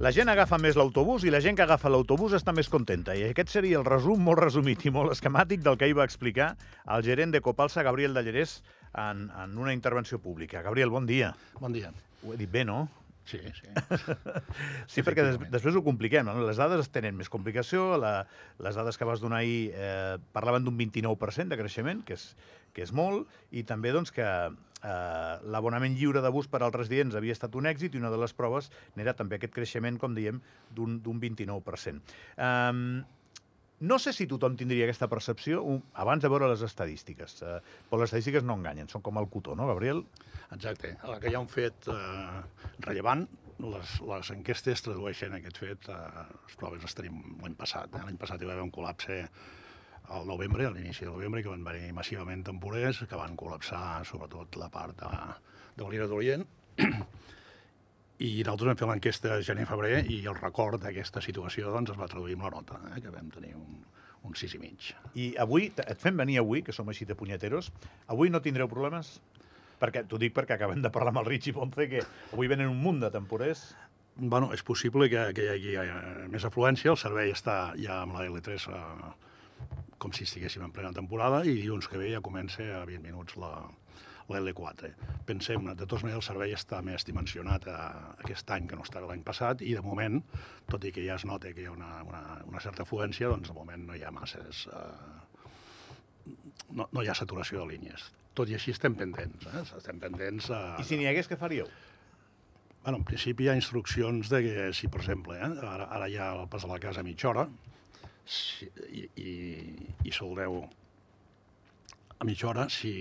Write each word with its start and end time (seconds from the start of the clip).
La 0.00 0.14
gent 0.16 0.30
agafa 0.32 0.56
més 0.56 0.78
l'autobús 0.80 1.26
i 1.28 1.30
la 1.30 1.42
gent 1.44 1.58
que 1.58 1.62
agafa 1.66 1.90
l'autobús 1.92 2.32
està 2.38 2.54
més 2.56 2.70
contenta. 2.72 3.12
I 3.12 3.26
aquest 3.26 3.52
seria 3.52 3.76
el 3.78 3.84
resum 3.84 4.22
molt 4.24 4.40
resumit 4.40 4.86
i 4.88 4.92
molt 4.94 5.12
esquemàtic 5.12 5.60
del 5.60 5.76
que 5.76 5.84
ahir 5.84 5.98
va 5.98 6.06
explicar 6.08 6.54
el 6.96 7.04
gerent 7.04 7.34
de 7.34 7.42
Copalsa, 7.44 7.84
Gabriel 7.84 8.16
Dallerés, 8.16 8.62
en, 8.96 9.28
en 9.28 9.58
una 9.60 9.74
intervenció 9.76 10.18
pública. 10.18 10.64
Gabriel, 10.64 10.88
bon 10.88 11.04
dia. 11.04 11.34
Bon 11.60 11.76
dia. 11.76 11.92
Ho 12.24 12.32
he 12.32 12.40
dit 12.40 12.50
bé, 12.50 12.64
no? 12.64 12.86
Sí, 13.30 13.38
sí. 13.54 13.68
Sí, 14.90 15.04
perquè 15.06 15.22
des, 15.22 15.36
després 15.52 15.76
ho 15.78 15.84
compliquem. 15.86 16.26
No? 16.26 16.34
Les 16.46 16.58
dades 16.58 16.88
tenen 16.90 17.18
més 17.18 17.30
complicació. 17.30 17.92
La, 18.00 18.24
les 18.62 18.78
dades 18.78 18.98
que 18.98 19.06
vas 19.06 19.22
donar 19.22 19.42
ahir 19.44 19.70
eh, 19.70 20.16
parlaven 20.34 20.66
d'un 20.66 20.78
29% 20.78 21.52
de 21.52 21.60
creixement, 21.60 22.02
que 22.06 22.18
és, 22.18 22.26
que 22.74 22.82
és 22.86 22.92
molt, 22.96 23.30
i 23.54 23.62
també 23.68 23.92
doncs, 23.94 24.10
que 24.14 24.26
eh, 24.26 25.34
l'abonament 25.54 25.94
lliure 25.98 26.24
de 26.24 26.32
bus 26.34 26.50
per 26.50 26.62
als 26.64 26.76
residents 26.76 27.16
havia 27.18 27.36
estat 27.36 27.54
un 27.58 27.70
èxit 27.70 27.94
i 27.94 28.02
una 28.02 28.10
de 28.12 28.18
les 28.20 28.34
proves 28.36 28.70
n'era 28.98 29.14
també 29.16 29.38
aquest 29.38 29.54
creixement, 29.54 30.00
com 30.00 30.16
diem, 30.18 30.42
d'un 30.74 30.98
d'un 31.04 31.22
29%. 31.22 32.18
Um, 32.36 33.02
no 33.80 33.98
sé 33.98 34.12
si 34.12 34.26
tothom 34.28 34.56
tindria 34.60 34.84
aquesta 34.86 35.08
percepció 35.08 35.62
abans 36.02 36.22
de 36.22 36.30
veure 36.32 36.48
les 36.50 36.62
estadístiques, 36.66 37.38
eh, 37.42 37.58
però 37.88 38.02
les 38.02 38.10
estadístiques 38.10 38.44
no 38.44 38.58
enganyen, 38.60 38.90
són 38.92 39.04
com 39.04 39.20
el 39.20 39.28
cotó, 39.32 39.56
no, 39.56 39.68
Gabriel? 39.70 40.04
Exacte. 40.52 40.96
Que 41.22 41.30
hi 41.30 41.36
ha 41.38 41.40
un 41.40 41.48
fet 41.48 41.88
eh, 41.88 42.42
rellevant, 42.86 43.24
les, 43.60 43.94
les 44.08 44.30
enquestes 44.34 44.84
tradueixen 44.84 45.34
aquest 45.36 45.62
fet, 45.62 45.88
eh, 45.92 46.26
les 46.44 46.60
proves 46.60 46.84
les 46.84 46.96
tenim 46.96 47.22
l'any 47.40 47.56
passat. 47.58 47.92
Eh? 47.94 48.04
L'any 48.04 48.20
passat 48.20 48.40
hi 48.40 48.48
va 48.48 48.56
haver 48.56 48.68
un 48.68 48.74
col·lapse 48.74 49.18
al 50.10 50.26
novembre, 50.26 50.66
a 50.66 50.74
l'inici 50.74 51.06
de 51.06 51.12
novembre, 51.12 51.42
que 51.44 51.52
van 51.52 51.64
venir 51.64 51.92
massivament 51.96 52.44
temporers, 52.46 53.04
que 53.08 53.20
van 53.20 53.36
col·lapsar 53.38 54.02
sobretot 54.08 54.58
la 54.60 54.70
part 54.72 54.96
de, 55.00 55.10
de 55.78 55.90
Lira 55.92 56.08
d'Orient, 56.10 56.44
i 58.20 58.30
nosaltres 58.44 58.68
vam 58.68 58.78
fer 58.78 58.88
l'enquesta 58.90 59.38
gener-febrer 59.44 60.02
i 60.12 60.20
el 60.28 60.36
record 60.36 60.82
d'aquesta 60.82 61.22
situació 61.24 61.72
doncs, 61.72 61.94
es 61.94 62.00
va 62.00 62.08
traduir 62.10 62.36
en 62.36 62.44
la 62.44 62.52
nota, 62.52 62.80
eh? 62.92 63.00
que 63.00 63.12
vam 63.14 63.30
tenir 63.32 63.54
un, 63.56 63.78
un 64.28 64.36
6 64.36 64.56
i 64.58 64.60
mig. 64.60 64.90
I 65.16 65.28
avui, 65.40 65.70
et 65.72 66.00
fem 66.00 66.20
venir 66.20 66.40
avui, 66.42 66.60
que 66.66 66.74
som 66.76 66.88
així 66.92 67.08
de 67.08 67.16
punyeteros, 67.16 67.70
avui 68.12 68.32
no 68.32 68.42
tindreu 68.44 68.68
problemes? 68.68 69.18
Perquè 69.80 70.04
T'ho 70.08 70.20
dic 70.20 70.34
perquè 70.36 70.58
acabem 70.58 70.82
de 70.84 70.92
parlar 70.92 71.14
amb 71.14 71.22
el 71.22 71.30
Richie 71.30 71.56
Ponce, 71.56 71.88
que 71.88 72.04
avui 72.34 72.50
venen 72.52 72.68
un 72.68 72.76
munt 72.84 73.00
de 73.00 73.08
temporers. 73.14 73.70
Bueno, 74.20 74.50
és 74.52 74.60
possible 74.60 75.08
que, 75.08 75.22
que 75.32 75.46
hi 75.46 75.52
hagi 75.54 75.76
eh, 75.80 76.28
més 76.28 76.44
afluència, 76.44 76.92
el 76.92 77.00
servei 77.00 77.32
està 77.32 77.72
ja 77.80 78.02
amb 78.02 78.18
la 78.18 78.26
L3 78.28 78.68
eh, 78.68 79.12
com 80.00 80.12
si 80.12 80.26
estiguéssim 80.28 80.66
en 80.66 80.74
plena 80.76 80.92
temporada 80.96 81.40
i 81.46 81.54
dilluns 81.56 81.88
que 81.88 82.00
ve 82.00 82.12
ja 82.12 82.20
comença 82.24 82.66
a 82.76 82.84
20 82.88 83.00
minuts 83.04 83.40
la, 83.40 83.54
la 84.30 84.40
L4. 84.40 84.90
Pensem, 85.28 85.66
de 85.68 85.86
totes 85.86 86.04
maneres, 86.04 86.22
el 86.22 86.26
servei 86.26 86.54
està 86.56 86.80
més 86.86 87.04
dimensionat 87.06 87.66
a, 87.70 87.78
aquest 88.24 88.50
any 88.56 88.68
que 88.70 88.78
no 88.78 88.86
estava 88.86 89.10
l'any 89.10 89.24
passat 89.26 89.64
i 89.66 89.74
de 89.76 89.82
moment, 89.84 90.20
tot 90.70 90.86
i 90.86 90.92
que 90.94 91.04
ja 91.06 91.18
es 91.18 91.26
nota 91.28 91.52
que 91.54 91.64
hi 91.64 91.68
ha 91.68 91.74
una, 91.74 91.90
una, 92.06 92.22
una 92.48 92.62
certa 92.64 92.86
afluència, 92.86 93.30
doncs 93.32 93.52
de 93.52 93.56
moment 93.56 93.86
no 93.90 93.98
hi 93.98 94.04
ha 94.06 94.14
masses... 94.14 94.66
Eh, 94.70 96.34
no, 96.76 96.86
no 96.86 97.02
hi 97.02 97.08
ha 97.10 97.16
saturació 97.18 97.64
de 97.64 97.72
línies. 97.72 98.10
Tot 98.38 98.50
i 98.50 98.54
així 98.56 98.74
estem 98.74 98.94
pendents, 98.98 99.46
eh? 99.50 99.64
estem 99.78 99.98
pendents 100.02 100.50
a... 100.54 100.60
I 100.78 100.86
si 100.86 100.98
n'hi 101.00 101.08
hagués, 101.10 101.28
què 101.30 101.38
faríeu? 101.40 101.66
Bueno, 102.84 103.00
en 103.00 103.04
principi 103.04 103.44
hi 103.44 103.50
ha 103.52 103.56
instruccions 103.58 104.30
de 104.32 104.40
que 104.44 104.68
si, 104.76 104.88
per 104.88 105.02
exemple, 105.02 105.36
eh, 105.36 105.50
ara, 105.68 105.90
ara 105.90 106.08
hi 106.08 106.16
ha 106.16 106.30
el 106.38 106.46
pas 106.52 106.64
a 106.64 106.70
la 106.70 106.78
casa 106.82 107.02
a 107.02 107.06
mitja 107.06 107.32
hora 107.32 107.48
si, 108.24 108.68
i, 108.88 109.04
i, 109.20 109.34
i 110.06 110.14
soldeu 110.14 110.62
a 112.20 112.28
mitja 112.28 112.50
hora, 112.50 112.68
si, 112.72 112.92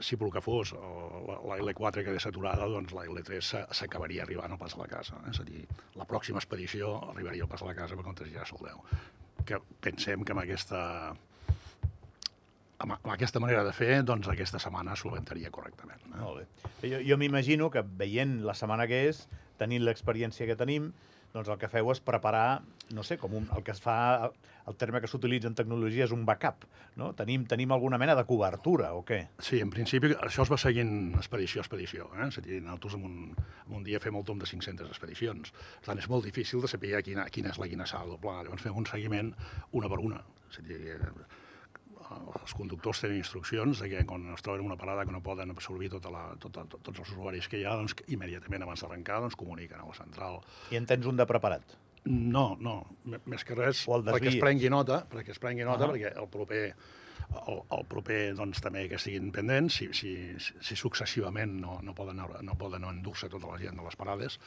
si 0.00 0.16
pel 0.20 0.30
que 0.34 0.42
fos 0.44 0.72
la, 0.76 1.36
la 1.48 1.58
L4 1.62 2.02
queda 2.04 2.20
saturada, 2.20 2.66
doncs 2.68 2.92
la 2.92 3.04
L3 3.08 3.40
s'a- 3.40 3.66
s'acabaria 3.72 4.22
arribant 4.26 4.52
al 4.52 4.58
pas 4.60 4.74
a 4.76 4.80
la 4.82 4.88
casa. 4.90 5.16
Eh? 5.24 5.30
És 5.32 5.40
a 5.40 5.46
dir, 5.48 5.62
la 5.96 6.04
pròxima 6.08 6.42
expedició 6.42 6.96
arribaria 7.10 7.46
al 7.46 7.48
pas 7.52 7.62
a 7.64 7.70
la 7.70 7.74
casa 7.78 7.96
per 7.96 8.04
comptes 8.04 8.28
ja 8.34 8.44
soldeu. 8.44 8.82
Que 9.46 9.60
pensem 9.80 10.24
que 10.24 10.34
amb 10.36 10.42
aquesta 10.44 10.82
amb, 12.78 12.92
amb 12.92 13.12
aquesta 13.14 13.40
manera 13.40 13.64
de 13.64 13.72
fer, 13.72 14.02
doncs 14.04 14.28
aquesta 14.28 14.60
setmana 14.62 14.96
solventaria 15.00 15.50
correctament. 15.54 16.02
Eh? 16.12 16.20
Molt 16.20 16.42
bé. 16.42 16.88
Jo, 16.90 17.00
jo 17.12 17.16
m'imagino 17.20 17.70
que 17.72 17.82
veient 17.82 18.42
la 18.44 18.54
setmana 18.54 18.86
que 18.90 19.06
és, 19.08 19.24
tenint 19.56 19.84
l'experiència 19.86 20.46
que 20.48 20.56
tenim, 20.60 20.90
doncs 21.36 21.52
el 21.52 21.58
que 21.60 21.68
feu 21.68 21.90
és 21.92 22.00
preparar, 22.04 22.62
no 22.96 23.04
sé, 23.04 23.18
com 23.20 23.34
un, 23.36 23.46
el 23.56 23.64
que 23.64 23.74
es 23.74 23.80
fa, 23.82 23.96
el 24.66 24.76
terme 24.80 25.02
que 25.02 25.10
s'utilitza 25.10 25.50
en 25.50 25.56
tecnologia 25.58 26.06
és 26.06 26.14
un 26.16 26.24
backup, 26.28 26.64
no? 26.98 27.12
Tenim, 27.18 27.44
tenim 27.50 27.74
alguna 27.76 28.00
mena 28.00 28.16
de 28.18 28.24
cobertura, 28.28 28.92
o 28.96 29.04
què? 29.06 29.20
Sí, 29.48 29.60
en 29.62 29.70
principi 29.74 30.14
això 30.16 30.46
es 30.46 30.52
va 30.52 30.58
seguint 30.60 31.14
expedició 31.20 31.60
a 31.60 31.66
expedició. 31.66 32.08
Eh? 32.16 32.28
És 32.30 32.40
a 32.40 32.44
dir, 32.46 32.60
nosaltres 32.64 32.96
en 32.98 33.06
un, 33.10 33.18
en 33.66 33.78
un 33.80 33.86
dia 33.86 34.00
fem 34.02 34.16
al 34.16 34.26
tomb 34.26 34.42
de 34.42 34.50
500 34.50 34.90
expedicions. 34.90 35.52
Per 35.52 35.90
tant, 35.90 36.02
és 36.02 36.10
molt 36.12 36.26
difícil 36.26 36.64
de 36.64 36.72
saber 36.72 37.02
quina, 37.06 37.28
quina 37.32 37.52
és 37.52 37.60
la 37.62 37.68
de 37.68 38.00
doblar. 38.10 38.42
Llavors 38.46 38.64
fem 38.64 38.76
un 38.76 38.88
seguiment 38.88 39.34
una 39.72 39.92
per 39.92 40.00
una. 40.02 40.22
És 40.50 40.62
a 40.62 40.66
dir, 40.66 40.96
els 42.14 42.54
conductors 42.56 43.00
tenen 43.02 43.20
instruccions 43.20 43.80
de 43.82 43.88
que 43.92 44.04
quan 44.08 44.28
es 44.34 44.44
troben 44.44 44.64
en 44.64 44.70
una 44.70 44.78
parada 44.80 45.06
que 45.06 45.14
no 45.14 45.22
poden 45.24 45.50
absorbir 45.54 45.90
tota 45.96 46.12
la, 46.12 46.26
tota, 46.42 46.66
tot, 46.70 46.82
tots 46.86 47.02
els 47.02 47.16
usuaris 47.16 47.48
que 47.48 47.60
hi 47.60 47.66
ha, 47.66 47.76
doncs 47.78 47.96
immediatament 48.06 48.66
abans 48.66 48.84
d'arrencar 48.84 49.20
doncs, 49.24 49.38
comuniquen 49.38 49.82
a 49.82 49.88
la 49.88 49.98
central. 49.98 50.40
I 50.70 50.80
en 50.80 50.86
tens 50.86 51.06
un 51.06 51.18
de 51.18 51.26
preparat. 51.26 51.76
No, 52.06 52.46
no, 52.62 52.76
més 53.04 53.42
que 53.46 53.56
res 53.58 53.82
perquè 53.86 54.30
es 54.30 54.38
prengui 54.42 54.70
nota, 54.70 55.02
perquè 55.10 55.34
es 55.34 55.42
prengui 55.42 55.66
nota, 55.66 55.88
Ahà. 55.88 55.94
perquè 55.94 56.12
el 56.20 56.28
proper, 56.30 56.62
el, 57.40 57.58
el 57.78 57.84
proper 57.90 58.20
doncs, 58.38 58.60
també 58.62 58.84
que 58.90 58.98
estiguin 59.00 59.32
pendents, 59.34 59.80
si, 59.80 59.88
si, 59.96 60.12
si 60.38 60.78
successivament 60.78 61.56
no, 61.62 61.80
no 61.82 61.96
poden, 61.98 62.22
no 62.46 62.58
poden 62.60 62.86
endur-se 62.86 63.30
tota 63.32 63.50
la 63.50 63.58
gent 63.62 63.80
de 63.80 63.86
les 63.88 63.98
parades, 63.98 64.38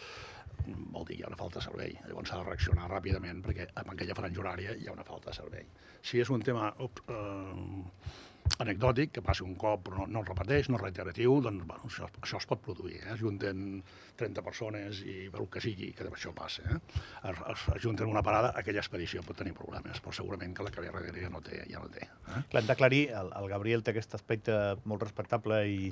vol 0.94 1.04
dir 1.04 1.18
que 1.18 1.20
hi 1.20 1.26
ha 1.26 1.32
una 1.34 1.40
falta 1.40 1.60
de 1.60 1.68
servei. 1.68 2.00
Llavors 2.08 2.32
s'ha 2.32 2.40
de 2.40 2.48
reaccionar 2.48 2.88
ràpidament 2.92 3.44
perquè 3.46 3.70
amb 3.84 3.94
aquella 3.96 4.18
franja 4.18 4.44
horària 4.44 4.76
hi 4.80 4.88
ha 4.88 4.96
una 4.96 5.08
falta 5.08 5.34
de 5.34 5.40
servei. 5.42 5.70
Si 6.02 6.24
és 6.24 6.32
un 6.32 6.44
tema 6.46 6.72
up, 6.80 7.04
eh, 7.12 8.28
anecdòtic, 8.64 9.14
que 9.16 9.24
passi 9.26 9.44
un 9.46 9.56
cop 9.60 9.86
però 9.88 10.02
no, 10.02 10.08
no 10.16 10.24
es 10.24 10.30
repeteix, 10.30 10.70
no 10.70 10.80
és 10.80 10.84
reiteratiu, 10.84 11.38
doncs 11.46 11.66
bueno, 11.70 11.90
això, 11.90 12.10
això 12.24 12.42
es 12.42 12.48
pot 12.50 12.62
produir. 12.66 13.00
Eh? 13.04 13.14
Es 13.14 13.22
junten 13.22 13.82
30 14.20 14.44
persones 14.46 15.02
i 15.06 15.18
pel 15.34 15.50
que 15.54 15.64
sigui, 15.64 15.92
que 15.96 16.08
això 16.10 16.34
passa. 16.36 16.66
Eh? 16.66 17.02
Es, 17.32 17.66
junten 17.84 18.08
en 18.08 18.14
una 18.16 18.24
parada, 18.26 18.54
aquella 18.60 18.84
expedició 18.84 19.24
pot 19.26 19.40
tenir 19.40 19.56
problemes, 19.58 20.02
però 20.04 20.16
segurament 20.16 20.56
que 20.56 20.66
la 20.66 20.74
que 20.76 20.84
ve 20.84 20.94
darrere 20.94 21.26
ja 21.26 21.34
no 21.34 21.44
té. 21.46 21.64
Ja 21.70 21.84
no 21.84 21.92
té 21.94 22.06
eh? 22.06 22.44
Clar, 22.52 22.64
hem 22.64 22.70
d'aclarir, 22.70 23.04
el, 23.22 23.34
el 23.40 23.50
Gabriel 23.52 23.84
té 23.84 23.94
aquest 23.94 24.16
aspecte 24.18 24.56
molt 24.90 25.06
respectable 25.06 25.62
i, 25.70 25.92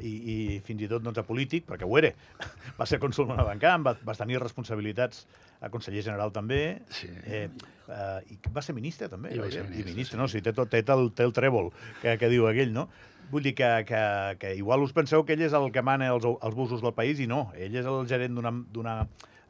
i, 0.00 0.12
i 0.12 0.36
fins 0.64 0.82
i 0.82 0.88
tot 0.90 1.02
doncs, 1.04 1.20
apolític, 1.20 1.66
perquè 1.68 1.84
ho 1.88 1.98
era. 2.00 2.12
Va 2.78 2.86
ser 2.88 2.98
cònsul 3.02 3.28
Monabancamp, 3.28 3.84
va, 3.86 3.94
va 4.06 4.14
tenir 4.16 4.40
responsabilitats 4.40 5.26
a 5.60 5.70
conseller 5.70 6.02
general 6.02 6.32
també, 6.32 6.80
Sí. 6.90 7.08
eh, 7.26 7.48
eh, 7.88 8.20
i 8.32 8.38
va 8.52 8.62
ser 8.64 8.74
ministre 8.74 9.08
també. 9.12 9.34
I 9.34 9.38
va 9.42 9.50
ser 9.50 9.64
ministre, 9.66 9.90
I 9.90 9.94
ministre, 9.94 10.16
sí. 10.16 10.20
no? 10.20 10.24
O 10.24 10.32
sigui, 10.32 10.44
té, 10.48 10.54
tot, 10.56 10.70
té, 10.72 10.82
el, 10.82 11.10
té 11.14 11.26
el 11.28 11.34
trèvol 11.36 11.70
que, 12.00 12.16
que 12.18 12.30
diu 12.32 12.48
aquell, 12.48 12.72
no? 12.74 12.88
Vull 13.32 13.44
dir 13.44 13.54
que, 13.56 13.68
que, 13.88 14.00
que 14.40 14.54
igual 14.58 14.82
us 14.84 14.92
penseu 14.92 15.22
que 15.24 15.36
ell 15.36 15.44
és 15.46 15.54
el 15.56 15.70
que 15.72 15.84
mana 15.84 16.10
els, 16.12 16.26
els 16.26 16.56
busos 16.56 16.82
del 16.82 16.92
país 16.96 17.20
i 17.22 17.28
no, 17.30 17.46
ell 17.56 17.76
és 17.80 17.86
el 17.88 18.02
gerent 18.10 18.34
d'una 18.36 18.52
d'una 18.74 18.96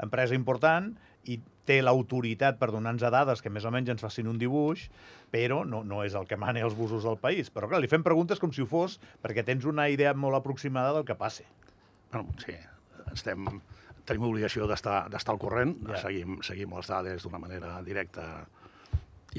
empresa 0.03 0.35
important 0.37 0.93
i 1.31 1.39
té 1.69 1.79
l'autoritat 1.83 2.59
per 2.59 2.73
donar-nos 2.75 3.05
dades 3.15 3.43
que 3.43 3.51
més 3.53 3.67
o 3.69 3.71
menys 3.75 3.93
ens 3.95 4.03
facin 4.03 4.31
un 4.31 4.39
dibuix, 4.41 4.89
però 5.31 5.63
no, 5.69 5.83
no 5.87 6.03
és 6.07 6.17
el 6.19 6.27
que 6.27 6.39
mana 6.41 6.65
els 6.67 6.75
busos 6.79 7.07
del 7.07 7.21
país. 7.23 7.53
Però 7.55 7.71
clar, 7.71 7.81
li 7.83 7.91
fem 7.91 8.03
preguntes 8.03 8.43
com 8.43 8.53
si 8.53 8.65
ho 8.65 8.69
fos 8.69 8.99
perquè 9.23 9.45
tens 9.47 9.69
una 9.71 9.89
idea 9.93 10.15
molt 10.15 10.41
aproximada 10.41 10.97
del 10.97 11.07
que 11.07 11.19
passe. 11.19 11.47
Bueno, 12.13 12.35
sí, 12.43 12.57
estem, 13.13 13.47
tenim 14.09 14.27
obligació 14.29 14.67
d'estar 14.71 15.07
al 15.09 15.41
corrent, 15.41 15.77
ja. 15.87 16.03
seguim, 16.07 16.41
seguim 16.45 16.75
les 16.77 16.91
dades 16.91 17.25
d'una 17.25 17.41
manera 17.43 17.77
directa 17.87 18.27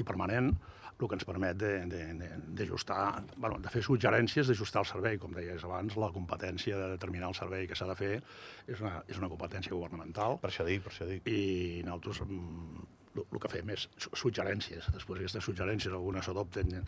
i 0.00 0.02
permanent, 0.02 0.54
el 1.00 1.08
que 1.08 1.14
ens 1.18 1.24
permet 1.26 1.56
de- 1.58 1.86
de- 1.90 2.14
de- 2.14 2.36
d'ajustar, 2.54 3.24
bueno, 3.36 3.58
de 3.58 3.68
fer 3.68 3.82
suggerències 3.82 4.46
d'ajustar 4.46 4.82
el 4.84 4.86
servei, 4.86 5.18
com 5.18 5.32
deies 5.34 5.64
abans, 5.64 5.96
la 5.96 6.10
competència 6.14 6.76
de 6.78 6.90
determinar 6.94 7.28
el 7.28 7.34
servei 7.34 7.66
que 7.66 7.74
s'ha 7.74 7.86
de 7.90 7.96
fer 7.98 8.22
és 8.66 8.80
una, 8.80 9.02
és 9.08 9.18
una 9.18 9.28
competència 9.28 9.74
governamental 9.74 10.38
Per 10.40 10.50
això 10.50 10.64
dic, 10.64 10.82
per 10.84 10.92
això 10.92 11.06
dic. 11.08 11.26
i 11.26 11.82
nosaltres 11.84 12.22
mm, 12.28 12.86
el, 13.16 13.40
que 13.40 13.48
fem 13.48 13.70
és 13.70 13.88
su- 13.96 14.10
suggerències. 14.14 14.92
Després 14.92 15.18
d'aquestes 15.18 15.44
suggerències 15.44 15.92
algunes 15.92 16.24
s'adopten 16.24 16.84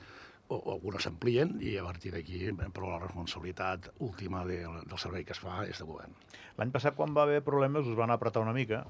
o, 0.48 0.54
o 0.56 0.72
algunes 0.72 1.02
s'amplien 1.02 1.56
i 1.60 1.76
a 1.76 1.82
partir 1.84 2.12
d'aquí, 2.14 2.52
però 2.72 2.92
la 2.92 3.00
responsabilitat 3.02 3.90
última 3.98 4.44
de, 4.46 4.60
del 4.86 4.98
servei 4.98 5.24
que 5.24 5.32
es 5.34 5.40
fa 5.42 5.64
és 5.66 5.78
de 5.78 5.84
govern. 5.84 6.14
L'any 6.58 6.70
passat, 6.70 6.94
quan 6.94 7.14
va 7.14 7.22
haver 7.26 7.42
problemes, 7.42 7.86
us 7.86 7.96
van 7.98 8.10
apretar 8.14 8.42
una 8.42 8.52
mica, 8.54 8.84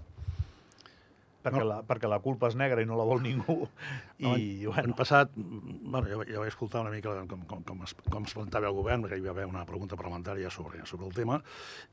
perquè, 1.47 1.63
No. 1.63 1.69
la, 1.71 1.79
perquè 1.87 2.11
la 2.11 2.19
culpa 2.25 2.51
és 2.51 2.59
negra 2.59 2.83
i 2.83 2.89
no 2.91 2.99
la 2.99 3.07
vol 3.09 3.23
ningú. 3.25 3.57
I, 4.19 4.27
L'any 4.27 4.67
bueno, 4.67 4.97
passat, 4.99 5.33
mm, 5.39 5.79
bueno, 5.87 6.11
jo, 6.11 6.21
jo 6.27 6.43
vaig 6.43 6.53
escoltar 6.53 6.83
una 6.83 6.93
mica 6.95 7.15
com, 7.31 7.47
com, 7.49 7.63
com, 7.71 7.83
es, 7.87 7.95
com 8.11 8.27
es 8.27 8.35
plantava 8.37 8.71
el 8.71 8.77
govern, 8.77 9.07
perquè 9.07 9.21
hi 9.21 9.25
va 9.25 9.33
haver 9.37 9.47
una 9.49 9.65
pregunta 9.69 9.99
parlamentària 9.99 10.51
sobre, 10.51 10.83
sobre 10.91 11.07
el 11.07 11.15
tema, 11.17 11.41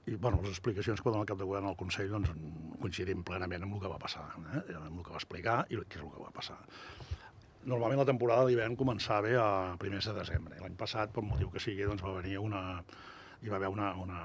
i 0.09 0.17
bueno, 0.17 0.41
les 0.43 0.57
explicacions 0.57 0.99
que 0.99 1.09
va 1.09 1.15
donar 1.15 1.27
el 1.27 1.31
cap 1.31 1.39
de 1.39 1.47
govern 1.47 1.69
al 1.69 1.79
Consell 1.79 2.11
doncs, 2.11 2.33
coincidim 2.81 3.23
plenament 3.23 3.63
amb 3.67 3.77
el 3.77 3.83
que 3.83 3.91
va 3.91 3.99
passar, 4.01 4.25
eh? 4.57 4.63
amb 4.81 4.97
el 4.97 5.03
que 5.05 5.13
va 5.13 5.21
explicar 5.21 5.61
i 5.69 5.79
què 5.83 5.99
és 5.99 6.03
el 6.03 6.11
que 6.11 6.23
va 6.23 6.33
passar. 6.33 6.59
Normalment 7.69 8.01
la 8.01 8.07
temporada 8.09 8.47
d'hivern 8.47 8.75
començava 8.79 9.29
a 9.39 9.77
primers 9.79 10.09
de 10.09 10.15
desembre. 10.17 10.57
L'any 10.59 10.75
passat, 10.79 11.13
per 11.15 11.23
motiu 11.23 11.51
que 11.53 11.61
sigui, 11.63 11.85
doncs 11.87 12.03
va 12.03 12.17
venir 12.17 12.41
una... 12.41 12.83
hi 13.43 13.51
va 13.51 13.59
haver 13.59 13.69
una, 13.71 13.93
una... 14.03 14.19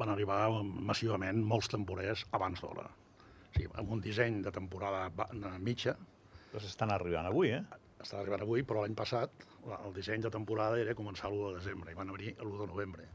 van 0.00 0.10
arribar 0.10 0.40
massivament 0.90 1.38
molts 1.52 1.70
temporers 1.70 2.26
abans 2.38 2.62
d'hora. 2.64 2.88
Sigui, 3.52 3.68
amb 3.78 3.90
un 3.92 4.00
disseny 4.00 4.40
de 4.44 4.52
temporada 4.54 5.06
mitja, 5.60 5.96
Doncs 6.52 6.66
estan 6.68 6.90
arribant 6.92 7.24
avui, 7.30 7.48
eh? 7.56 7.62
està 8.02 8.18
arribant 8.20 8.42
avui, 8.44 8.60
però 8.66 8.82
l'any 8.82 8.94
passat 8.98 9.44
el 9.78 9.92
disseny 9.96 10.20
de 10.24 10.30
temporada 10.34 10.76
era 10.82 10.92
començar 10.98 11.30
l'1 11.30 11.46
de 11.52 11.60
desembre 11.60 11.92
i 11.92 11.96
van 11.96 12.10
obrir 12.12 12.34
l'1 12.34 12.58
de 12.60 12.66
novembre. 12.66 13.06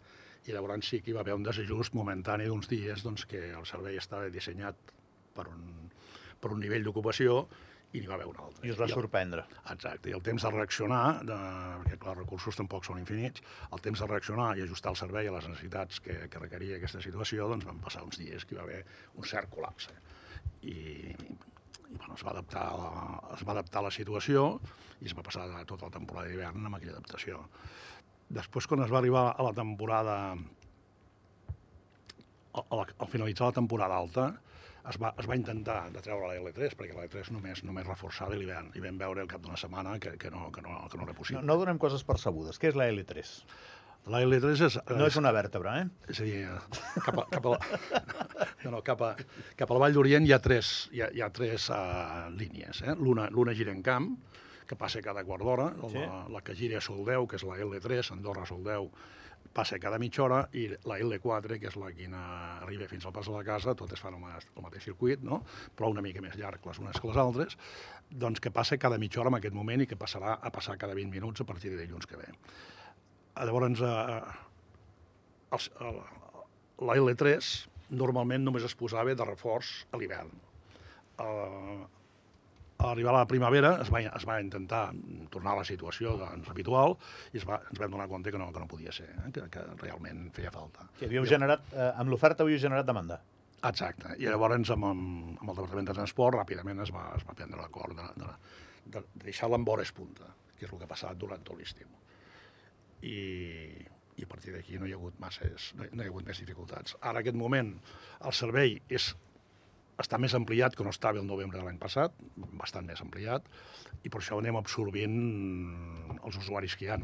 I 0.48 0.54
llavors 0.56 0.88
sí 0.88 1.02
que 1.04 1.12
hi 1.12 1.16
va 1.18 1.22
haver 1.26 1.36
un 1.36 1.44
desajust 1.44 1.94
momentani 1.94 2.46
d'uns 2.48 2.70
dies 2.72 3.04
doncs, 3.04 3.26
que 3.30 3.50
el 3.52 3.66
servei 3.68 3.98
estava 4.00 4.30
dissenyat 4.34 4.94
per 5.36 5.46
un, 5.52 5.90
per 6.40 6.54
un 6.56 6.62
nivell 6.64 6.86
d'ocupació 6.88 7.44
i 7.94 8.00
n'hi 8.02 8.08
va 8.10 8.16
haver 8.16 8.28
un 8.32 8.40
altre. 8.46 8.66
I 8.68 8.72
us 8.72 8.80
va 8.80 8.88
el- 8.88 8.94
sorprendre. 8.96 9.44
Exacte, 9.74 10.10
i 10.10 10.16
el 10.16 10.24
temps 10.24 10.44
de 10.48 10.52
reaccionar, 10.56 11.04
de, 11.28 11.38
perquè 11.84 11.98
clar, 12.00 12.16
els 12.16 12.22
recursos 12.24 12.56
tampoc 12.58 12.88
són 12.88 12.98
infinits, 13.04 13.44
el 13.72 13.84
temps 13.84 14.00
de 14.02 14.08
reaccionar 14.10 14.54
i 14.58 14.64
ajustar 14.66 14.96
el 14.96 15.02
servei 15.04 15.28
a 15.28 15.36
les 15.36 15.48
necessitats 15.52 16.00
que, 16.00 16.16
que 16.32 16.40
requeria 16.42 16.80
aquesta 16.80 17.04
situació, 17.04 17.48
doncs 17.52 17.68
van 17.68 17.84
passar 17.84 18.04
uns 18.08 18.18
dies 18.24 18.46
que 18.46 18.56
hi 18.56 18.60
va 18.62 18.66
haver 18.66 18.82
un 19.16 19.28
cert 19.28 19.52
col·lapse. 19.54 19.94
I, 20.64 20.76
i 21.14 21.98
bueno, 21.98 22.16
es, 22.16 22.24
va 22.26 22.34
adaptar 22.34 22.66
la, 22.80 22.92
es 23.38 23.44
va 23.48 23.56
adaptar 23.56 23.82
a 23.82 23.88
la 23.88 23.94
situació 23.96 24.48
i 25.02 25.06
es 25.10 25.16
va 25.18 25.24
passar 25.26 25.48
tota 25.70 25.88
la 25.90 25.94
temporada 26.00 26.28
d'hivern 26.32 26.66
amb 26.66 26.80
aquella 26.80 26.96
adaptació. 26.98 27.44
Després, 28.34 28.66
quan 28.68 28.84
es 28.84 28.92
va 28.92 29.00
arribar 29.04 29.30
a 29.38 29.46
la 29.46 29.54
temporada... 29.56 30.18
Al, 32.58 32.80
al 32.82 33.08
finalitzar 33.12 33.52
la 33.52 33.56
temporada 33.60 33.98
alta, 34.02 34.24
es 34.90 34.98
va, 35.02 35.12
es 35.22 35.28
va 35.30 35.36
intentar 35.38 35.92
de 35.94 36.02
treure 36.02 36.30
la 36.32 36.38
L3, 36.40 36.74
perquè 36.80 36.96
la 36.96 37.04
L3 37.06 37.30
només, 37.36 37.62
només 37.68 37.86
reforçava 37.86 38.38
l'hivern, 38.40 38.72
i 38.74 38.82
vam 38.82 38.98
veure 38.98 39.22
al 39.22 39.30
cap 39.30 39.44
d'una 39.44 39.60
setmana 39.62 39.98
que, 40.02 40.16
que, 40.18 40.32
no, 40.34 40.48
que, 40.56 40.64
no, 40.66 40.80
que 40.90 40.98
no 40.98 41.06
era 41.06 41.14
No, 41.14 41.18
possible. 41.20 41.44
no 41.46 41.58
donem 41.60 41.78
coses 41.78 42.06
percebudes. 42.08 42.58
Què 42.58 42.72
és 42.72 42.80
la 42.80 42.88
L3? 42.90 43.34
La 44.08 44.22
L3 44.24 44.62
és... 44.68 44.78
No 44.96 45.08
és 45.10 45.18
una 45.20 45.34
vèrtebra, 45.36 45.74
eh? 45.82 45.88
És 46.14 46.22
a 46.24 46.28
dir, 46.28 46.46
cap 47.04 47.18
a, 47.20 47.26
cap 47.34 47.46
a, 47.50 47.56
la, 47.58 48.06
no, 48.64 48.72
no, 48.78 48.82
cap 48.86 49.02
a, 49.04 49.10
cap 49.60 49.68
a 49.70 49.76
la 49.76 49.82
Vall 49.84 49.98
d'Orient 49.98 50.24
hi 50.28 50.32
ha 50.32 50.40
tres, 50.40 50.70
hi 50.96 51.02
ha, 51.04 51.10
hi 51.12 51.22
ha 51.26 51.28
tres 51.36 51.68
uh, 51.74 52.30
línies. 52.38 52.84
Eh? 52.88 52.96
L'una 53.02 53.54
gira 53.58 53.74
en 53.76 53.82
camp, 53.84 54.14
que 54.68 54.76
passa 54.80 55.02
cada 55.04 55.26
quart 55.28 55.44
d'hora, 55.44 55.70
Sí. 55.92 56.00
la, 56.00 56.24
la 56.38 56.42
que 56.44 56.56
gira 56.56 56.80
a 56.80 56.84
Soldeu, 56.84 57.28
que 57.28 57.36
és 57.40 57.44
la 57.48 57.58
L3, 57.64 58.14
Andorra 58.16 58.46
Soldeu, 58.48 58.88
passa 59.58 59.80
cada 59.82 59.98
mitja 60.00 60.22
hora, 60.24 60.40
i 60.56 60.68
la 60.86 60.98
L4, 61.02 61.58
que 61.60 61.68
és 61.72 61.76
la 61.80 61.88
que 61.96 62.08
arriba 62.14 62.88
fins 62.92 63.06
al 63.08 63.14
pas 63.16 63.26
de 63.28 63.34
la 63.34 63.44
casa, 63.48 63.74
totes 63.80 64.00
fan 64.00 64.14
el, 64.16 64.22
ma- 64.22 64.38
el 64.38 64.64
mateix 64.64 64.84
circuit, 64.86 65.24
no? 65.24 65.42
però 65.76 65.90
una 65.92 66.04
mica 66.06 66.22
més 66.22 66.36
llarg 66.38 66.64
les 66.68 66.80
unes 66.84 67.00
que 67.00 67.08
les 67.10 67.18
altres, 67.18 67.56
doncs 68.12 68.40
que 68.44 68.52
passa 68.54 68.78
cada 68.78 69.00
mitja 69.02 69.20
hora 69.24 69.32
en 69.34 69.40
aquest 69.40 69.56
moment 69.56 69.82
i 69.82 69.88
que 69.90 69.98
passarà 69.98 70.36
a 70.40 70.52
passar 70.54 70.78
cada 70.78 70.94
20 70.94 71.10
minuts 71.16 71.42
a 71.42 71.48
partir 71.50 71.72
de 71.74 71.80
dilluns 71.82 72.06
que 72.06 72.20
ve. 72.20 72.28
Llavors, 73.46 73.82
eh, 73.86 74.22
els, 75.58 75.70
el, 75.82 76.00
la 76.90 76.96
L3 76.98 77.52
normalment 77.98 78.44
només 78.44 78.66
es 78.68 78.76
posava 78.76 79.14
de 79.16 79.28
reforç 79.28 79.86
a 79.92 80.00
l'hivern. 80.02 80.34
Uh, 81.18 81.86
a 82.78 82.92
arribar 82.92 83.10
a 83.16 83.18
la 83.24 83.28
primavera 83.30 83.72
es 83.82 83.90
va, 83.90 84.04
es 84.06 84.26
va 84.30 84.36
intentar 84.42 84.92
tornar 85.34 85.56
a 85.56 85.62
la 85.62 85.66
situació 85.66 86.14
doncs, 86.20 86.50
habitual 86.52 86.94
i 87.34 87.40
es 87.40 87.48
va, 87.48 87.58
ens 87.72 87.80
vam 87.82 87.96
donar 87.96 88.06
compte 88.12 88.30
que 88.34 88.38
no, 88.38 88.52
que 88.54 88.62
no 88.62 88.70
podia 88.70 88.94
ser, 88.94 89.08
eh? 89.16 89.32
que, 89.34 89.48
que 89.54 89.64
realment 89.82 90.28
feia 90.36 90.52
falta. 90.54 90.86
Que 91.00 91.10
havíeu 91.10 91.26
generat, 91.26 91.66
eh, 91.74 91.90
amb 91.98 92.14
l'oferta 92.14 92.46
havíeu 92.46 92.62
generat 92.62 92.86
demanda. 92.86 93.18
Exacte. 93.66 94.14
I 94.22 94.30
llavors 94.30 94.70
amb, 94.76 94.86
amb, 94.92 95.40
amb 95.42 95.50
el 95.50 95.56
Departament 95.58 95.90
de 95.90 95.98
Transport 95.98 96.38
ràpidament 96.38 96.86
es 96.86 96.94
va, 96.94 97.08
es 97.18 97.26
va 97.26 97.34
prendre 97.34 97.58
l'acord 97.58 97.98
de, 97.98 98.10
de, 98.22 98.34
de, 98.86 99.02
de 99.02 99.26
deixar-la 99.26 99.58
en 99.58 99.66
vores 99.66 99.92
punta, 99.98 100.30
que 100.60 100.68
és 100.68 100.72
el 100.72 100.78
que 100.78 100.86
ha 100.86 100.94
passat 100.94 101.18
durant 101.18 101.42
tot 101.48 101.58
l'estiu. 101.58 101.90
I, 103.06 103.18
i 104.18 104.26
a 104.26 104.30
partir 104.30 104.54
d'aquí 104.56 104.80
no 104.82 104.88
hi 104.88 104.94
ha 104.96 105.00
hagut 105.00 105.18
masses, 105.22 105.72
no 105.78 105.86
hi, 105.86 105.92
no 105.94 106.04
hi 106.04 106.08
ha 106.08 106.12
hagut 106.14 106.28
més 106.28 106.42
dificultats. 106.42 106.98
Ara, 107.02 107.18
en 107.18 107.24
aquest 107.24 107.40
moment, 107.40 107.74
el 108.26 108.36
servei 108.36 108.78
és, 108.90 109.12
està 110.02 110.20
més 110.22 110.34
ampliat 110.38 110.78
que 110.78 110.86
no 110.86 110.94
estava 110.94 111.22
el 111.22 111.28
novembre 111.30 111.60
de 111.60 111.66
l'any 111.66 111.80
passat, 111.82 112.16
bastant 112.62 112.88
més 112.90 113.02
ampliat, 113.06 113.46
i 114.04 114.10
per 114.14 114.22
això 114.22 114.40
anem 114.42 114.58
absorbint 114.60 115.20
els 116.24 116.40
usuaris 116.42 116.78
que 116.78 116.88
hi 116.88 116.94
ha. 116.94 117.00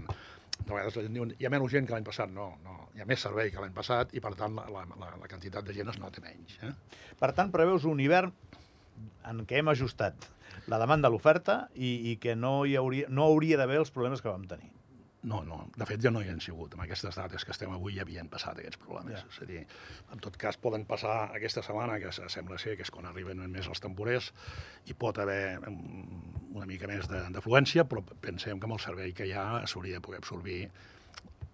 De 0.54 0.70
vegades 0.70 0.98
la 0.98 1.06
gent 1.06 1.16
diu, 1.18 1.30
hi 1.38 1.48
ha 1.48 1.52
menys 1.54 1.72
gent 1.74 1.88
que 1.90 1.96
l'any 1.96 2.06
passat. 2.06 2.30
No, 2.34 2.52
no, 2.66 2.78
hi 2.94 3.02
ha 3.02 3.10
més 3.10 3.22
servei 3.26 3.50
que 3.52 3.62
l'any 3.62 3.74
passat 3.74 4.14
i, 4.14 4.22
per 4.22 4.36
tant, 4.40 4.56
la, 4.58 4.86
la, 4.86 5.16
la 5.18 5.30
quantitat 5.30 5.66
de 5.66 5.74
gent 5.76 5.90
es 5.90 5.98
nota 6.02 6.22
menys. 6.22 6.60
Eh? 6.62 6.74
Per 7.20 7.32
tant, 7.34 7.50
preveus 7.54 7.88
un 7.90 8.02
hivern 8.02 8.34
en 9.30 9.42
què 9.50 9.60
hem 9.60 9.72
ajustat 9.74 10.30
la 10.70 10.78
demanda 10.80 11.10
a 11.10 11.12
l'oferta 11.12 11.68
i, 11.74 12.12
i 12.12 12.16
que 12.22 12.36
no 12.38 12.64
hi 12.70 12.78
hauria, 12.80 13.10
no 13.10 13.26
hauria 13.26 13.58
d'haver 13.60 13.82
els 13.82 13.92
problemes 13.92 14.22
que 14.22 14.30
vam 14.30 14.46
tenir. 14.50 14.70
No, 15.24 15.38
no, 15.48 15.70
de 15.80 15.86
fet 15.88 16.02
ja 16.04 16.12
no 16.12 16.20
hi 16.22 16.28
han 16.28 16.42
sigut. 16.44 16.74
Amb 16.76 16.84
aquestes 16.84 17.16
dates 17.16 17.46
que 17.48 17.54
estem 17.56 17.72
avui 17.72 17.96
ja 17.96 18.04
havien 18.04 18.28
passat 18.28 18.58
aquests 18.60 18.80
problemes. 18.82 19.22
Ja. 19.22 19.30
És 19.32 19.38
a 19.42 19.46
dir, 19.48 19.62
en 20.12 20.20
tot 20.20 20.36
cas 20.38 20.58
poden 20.60 20.84
passar 20.90 21.30
aquesta 21.38 21.64
setmana, 21.64 21.96
que 22.04 22.12
se- 22.12 22.28
sembla 22.30 22.58
ser 22.60 22.76
que 22.76 22.84
és 22.84 22.92
quan 22.92 23.06
arriben 23.08 23.40
més 23.52 23.68
els 23.72 23.80
temporers, 23.80 24.34
i 24.86 24.94
pot 24.94 25.18
haver 25.24 25.60
una 25.68 26.66
mica 26.68 26.88
més 26.92 27.08
d'afluència, 27.08 27.86
però 27.88 28.04
pensem 28.22 28.60
que 28.60 28.68
amb 28.68 28.76
el 28.76 28.84
servei 28.84 29.14
que 29.14 29.26
hi 29.30 29.32
ha 29.32 29.64
s'hauria 29.66 29.96
de 30.02 30.02
poder 30.02 30.20
absorbir 30.20 30.70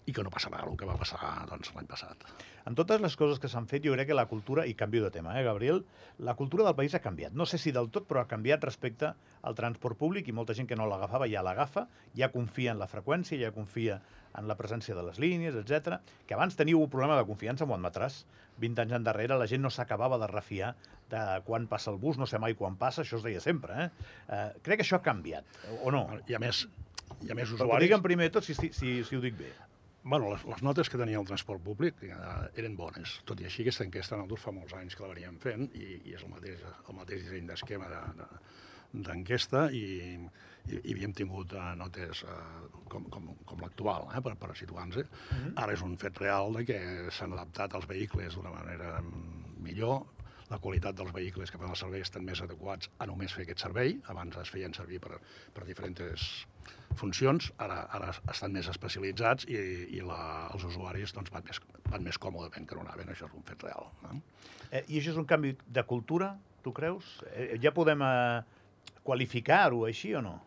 i 0.10 0.14
que 0.16 0.24
no 0.26 0.32
passarà 0.34 0.64
el 0.66 0.78
que 0.78 0.88
va 0.90 0.98
passar 0.98 1.20
doncs, 1.50 1.72
l'any 1.76 1.88
passat. 1.90 2.26
En 2.70 2.76
totes 2.78 3.02
les 3.02 3.16
coses 3.18 3.40
que 3.42 3.50
s'han 3.52 3.68
fet, 3.70 3.84
jo 3.86 3.94
crec 3.96 4.10
que 4.10 4.18
la 4.18 4.28
cultura, 4.30 4.66
i 4.66 4.76
canvio 4.78 5.04
de 5.06 5.12
tema, 5.14 5.36
eh, 5.40 5.44
Gabriel, 5.46 5.84
la 6.26 6.36
cultura 6.40 6.66
del 6.66 6.76
país 6.78 6.96
ha 6.98 7.04
canviat. 7.04 7.36
No 7.38 7.46
sé 7.50 7.60
si 7.62 7.74
del 7.76 7.92
tot, 7.94 8.08
però 8.10 8.24
ha 8.24 8.30
canviat 8.30 8.66
respecte 8.66 9.14
al 9.42 9.58
transport 9.58 9.98
públic 10.00 10.28
i 10.28 10.36
molta 10.36 10.56
gent 10.58 10.70
que 10.70 10.78
no 10.80 10.90
l'agafava 10.90 11.30
ja 11.30 11.46
l'agafa, 11.46 11.88
ja 12.18 12.32
confia 12.34 12.74
en 12.74 12.82
la 12.82 12.90
freqüència, 12.92 13.40
ja 13.42 13.54
confia 13.56 14.02
en 14.38 14.50
la 14.50 14.58
presència 14.58 14.98
de 14.98 15.06
les 15.06 15.18
línies, 15.22 15.56
etc. 15.58 16.02
Que 16.28 16.38
abans 16.38 16.58
teníeu 16.58 16.82
un 16.82 16.90
problema 16.90 17.18
de 17.18 17.26
confiança, 17.30 17.66
m'ho 17.66 17.78
admetràs. 17.78 18.24
20 18.60 18.84
anys 18.84 18.98
endarrere 18.98 19.38
la 19.40 19.48
gent 19.48 19.64
no 19.64 19.72
s'acabava 19.72 20.20
de 20.20 20.28
refiar 20.28 20.74
de 21.10 21.24
quan 21.48 21.66
passa 21.72 21.94
el 21.94 21.98
bus, 21.98 22.20
no 22.20 22.28
sé 22.28 22.42
mai 22.42 22.58
quan 22.60 22.76
passa, 22.78 23.06
això 23.06 23.18
es 23.18 23.26
deia 23.26 23.42
sempre. 23.42 23.86
Eh? 23.86 23.90
Eh, 24.28 24.46
crec 24.66 24.82
que 24.82 24.86
això 24.86 25.00
ha 25.00 25.06
canviat, 25.06 25.48
o 25.82 25.94
no? 25.96 26.04
I 26.28 26.38
a 26.38 26.44
més, 26.44 26.68
hi 27.24 27.32
ha 27.32 27.38
més 27.38 27.50
Però 27.50 27.66
usuaris... 27.66 27.88
digue'm 27.88 28.06
primer 28.06 28.30
tot 28.36 28.46
si, 28.46 28.54
si, 28.58 28.70
si, 28.76 29.00
si 29.08 29.18
ho 29.18 29.24
dic 29.24 29.40
bé. 29.40 29.50
Bueno, 30.04 30.30
les, 30.32 30.46
les 30.48 30.62
notes 30.64 30.90
que 30.90 30.98
tenia 30.98 31.20
el 31.20 31.28
transport 31.28 31.62
públic 31.64 32.04
eh, 32.08 32.16
eren 32.62 32.78
bones. 32.80 33.18
Tot 33.28 33.42
i 33.42 33.48
així, 33.50 33.66
aquesta 33.66 33.84
enquesta 33.84 34.16
nosaltres 34.16 34.46
fa 34.46 34.54
molts 34.56 34.76
anys 34.78 34.96
que 34.96 35.04
la 35.04 35.12
veníem 35.12 35.40
fent 35.44 35.68
i, 35.76 36.00
i 36.08 36.16
és 36.16 36.24
el 36.24 36.32
mateix, 36.32 36.64
el 36.64 36.98
mateix 36.98 37.26
disseny 37.26 37.50
d'esquema 37.50 37.90
de, 37.92 38.04
de, 38.22 38.30
d'enquesta 39.10 39.66
i, 39.76 39.84
i, 40.16 40.78
i 40.80 40.94
havíem 40.94 41.14
tingut 41.18 41.54
uh, 41.54 41.74
notes 41.78 42.24
uh, 42.26 42.70
com, 42.90 43.06
com, 43.12 43.28
com 43.46 43.66
l'actual, 43.66 44.08
eh, 44.16 44.22
per, 44.26 44.38
per 44.40 44.56
situar-nos. 44.58 45.12
Ara 45.60 45.76
és 45.76 45.84
un 45.86 45.98
fet 46.02 46.18
real 46.24 46.56
de 46.56 46.64
que 46.72 46.80
s'han 47.14 47.36
adaptat 47.36 47.76
els 47.78 47.90
vehicles 47.90 48.40
d'una 48.40 48.56
manera 48.56 48.96
millor, 49.60 50.08
la 50.50 50.58
qualitat 50.58 50.96
dels 50.98 51.12
vehicles 51.14 51.52
que 51.52 51.60
fan 51.62 51.70
el 51.70 51.78
servei 51.78 52.02
estan 52.02 52.26
més 52.26 52.40
adequats 52.42 52.90
a 52.98 53.06
només 53.06 53.36
fer 53.36 53.44
aquest 53.46 53.68
servei. 53.68 54.00
Abans 54.10 54.40
es 54.42 54.50
feien 54.50 54.74
servir 54.74 54.98
per, 55.04 55.20
per 55.54 55.68
diferents 55.68 56.24
funcions, 56.98 57.52
ara, 57.62 57.84
ara 57.96 58.12
estan 58.32 58.54
més 58.56 58.70
especialitzats 58.72 59.48
i, 59.50 59.60
i 59.98 60.04
la, 60.06 60.50
els 60.54 60.66
usuaris 60.70 61.14
doncs, 61.16 61.32
van, 61.34 61.46
més, 61.46 61.62
van 61.90 62.06
més 62.06 62.18
còmodament 62.22 62.68
que 62.68 62.78
no 62.78 62.86
anaven, 62.86 63.12
això 63.14 63.30
és 63.30 63.38
un 63.38 63.46
fet 63.48 63.66
real. 63.68 63.90
Eh? 64.10 64.20
Eh, 64.72 64.84
I 64.88 65.02
això 65.02 65.14
és 65.14 65.22
un 65.22 65.28
canvi 65.30 65.56
de 65.66 65.84
cultura, 65.90 66.34
tu 66.66 66.74
creus? 66.76 67.18
Eh, 67.34 67.58
ja 67.64 67.74
podem 67.76 68.04
eh, 68.06 68.62
qualificar-ho 69.06 69.86
així 69.88 70.14
o 70.18 70.24
no? 70.26 70.38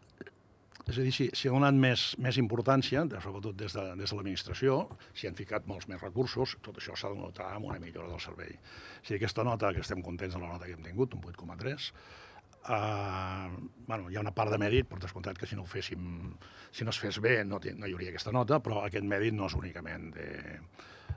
És 0.82 0.96
a 0.98 1.04
dir, 1.04 1.12
si, 1.14 1.28
si 1.38 1.46
ha 1.46 1.52
donat 1.54 1.76
més, 1.78 2.08
més 2.18 2.38
importància, 2.42 3.04
de, 3.06 3.20
sobretot 3.22 3.54
des 3.58 3.74
de, 3.76 3.84
des 4.00 4.10
de 4.10 4.16
l'administració, 4.18 4.80
s'hi 5.14 5.28
han 5.30 5.38
ficat 5.38 5.68
molts 5.70 5.86
més 5.90 6.02
recursos, 6.02 6.56
tot 6.66 6.80
això 6.80 6.96
s'ha 6.98 7.12
de 7.12 7.20
notar 7.20 7.52
amb 7.54 7.68
una 7.70 7.78
millora 7.82 8.10
del 8.10 8.22
servei. 8.22 8.56
O 8.56 9.04
sigui, 9.04 9.20
aquesta 9.20 9.46
nota, 9.46 9.70
que 9.74 9.84
estem 9.84 10.02
contents 10.02 10.34
de 10.34 10.42
la 10.42 10.50
nota 10.56 10.66
que 10.66 10.74
hem 10.74 10.82
tingut, 10.82 11.14
un 11.14 11.22
8,3, 11.30 11.92
Uh, 12.62 13.48
bueno, 13.88 14.06
hi 14.10 14.16
ha 14.16 14.22
una 14.22 14.34
part 14.34 14.52
de 14.54 14.58
mèrit, 14.62 14.86
per 14.86 15.00
descomptat 15.02 15.38
que 15.38 15.48
si 15.50 15.58
no 15.58 15.64
ho 15.64 15.70
féssim, 15.70 16.04
si 16.70 16.86
no 16.86 16.94
es 16.94 17.00
fes 17.02 17.18
bé 17.24 17.40
no, 17.44 17.58
no 17.58 17.88
hi 17.88 17.96
hauria 17.96 18.12
aquesta 18.12 18.34
nota, 18.34 18.60
però 18.62 18.84
aquest 18.86 19.06
mèrit 19.08 19.34
no 19.34 19.48
és 19.50 19.56
únicament 19.58 20.12
de, 20.14 20.28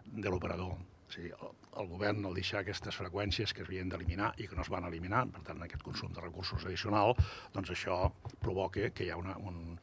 de 0.07 0.33
l'operador. 0.33 0.73
O 1.05 1.13
sigui, 1.13 1.29
el, 1.29 1.53
el 1.81 1.89
govern 1.91 2.25
al 2.25 2.37
deixar 2.37 2.63
aquestes 2.63 2.97
freqüències 2.97 3.53
que 3.53 3.61
es 3.61 3.69
havien 3.69 3.91
d'eliminar 3.91 4.31
i 4.41 4.49
que 4.49 4.57
no 4.57 4.65
es 4.65 4.71
van 4.73 4.87
eliminar, 4.89 5.25
per 5.35 5.43
tant, 5.45 5.61
aquest 5.61 5.85
consum 5.85 6.13
de 6.15 6.23
recursos 6.23 6.65
addicional, 6.65 7.13
doncs 7.53 7.75
això 7.75 7.99
provoca 8.41 8.89
que 8.89 9.05
hi 9.05 9.13
ha 9.13 9.19
una, 9.21 9.37
un, 9.37 9.77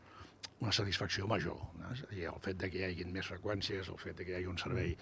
una 0.63 0.73
satisfacció 0.73 1.27
major. 1.27 1.59
No? 1.81 1.91
És 1.93 2.05
a 2.07 2.11
dir, 2.13 2.27
el 2.31 2.41
fet 2.45 2.59
de 2.61 2.71
que 2.71 2.81
hi 2.81 2.85
hagin 2.87 3.11
més 3.15 3.29
freqüències, 3.29 3.89
el 3.91 3.99
fet 4.01 4.19
de 4.19 4.27
que 4.27 4.33
hi 4.35 4.37
hagi 4.39 4.51
un 4.51 4.61
servei 4.61 4.93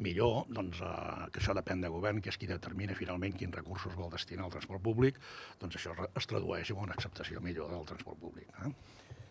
millor, 0.00 0.46
doncs, 0.54 0.80
eh, 0.80 1.26
que 1.32 1.42
això 1.42 1.54
depèn 1.56 1.84
del 1.84 1.92
govern, 1.94 2.22
que 2.24 2.32
és 2.32 2.38
qui 2.40 2.48
determina 2.50 2.96
finalment 2.98 3.36
quins 3.36 3.54
recursos 3.54 3.96
vol 3.98 4.10
destinar 4.14 4.46
al 4.46 4.54
transport 4.54 4.82
públic, 4.84 5.20
doncs 5.60 5.76
això 5.80 5.92
es 6.08 6.30
tradueix 6.30 6.72
en 6.72 6.80
una 6.86 6.96
acceptació 6.96 7.44
millor 7.44 7.70
del 7.74 7.84
transport 7.90 8.20
públic. 8.22 8.48
Eh? 8.64 8.72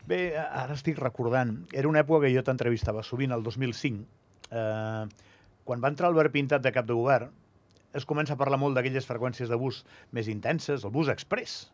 Bé, 0.08 0.22
ara 0.38 0.77
estic 0.77 1.01
recordant, 1.01 1.58
era 1.74 1.89
una 1.89 2.06
època 2.06 2.27
que 2.27 2.36
jo 2.36 2.46
t'entrevistava 2.46 3.01
sovint, 3.03 3.34
el 3.36 3.44
2005, 3.44 4.06
eh, 4.51 5.34
quan 5.67 5.84
va 5.84 5.91
entrar 5.91 6.13
Albert 6.13 6.32
Pintat 6.32 6.63
de 6.63 6.72
cap 6.72 6.86
de 6.88 6.96
govern, 6.96 7.34
es 7.98 8.06
comença 8.06 8.36
a 8.36 8.39
parlar 8.39 8.60
molt 8.62 8.77
d'aquelles 8.77 9.08
freqüències 9.10 9.50
de 9.50 9.58
bus 9.60 9.82
més 10.15 10.29
intenses, 10.32 10.86
el 10.86 10.94
bus 10.94 11.10
express. 11.12 11.65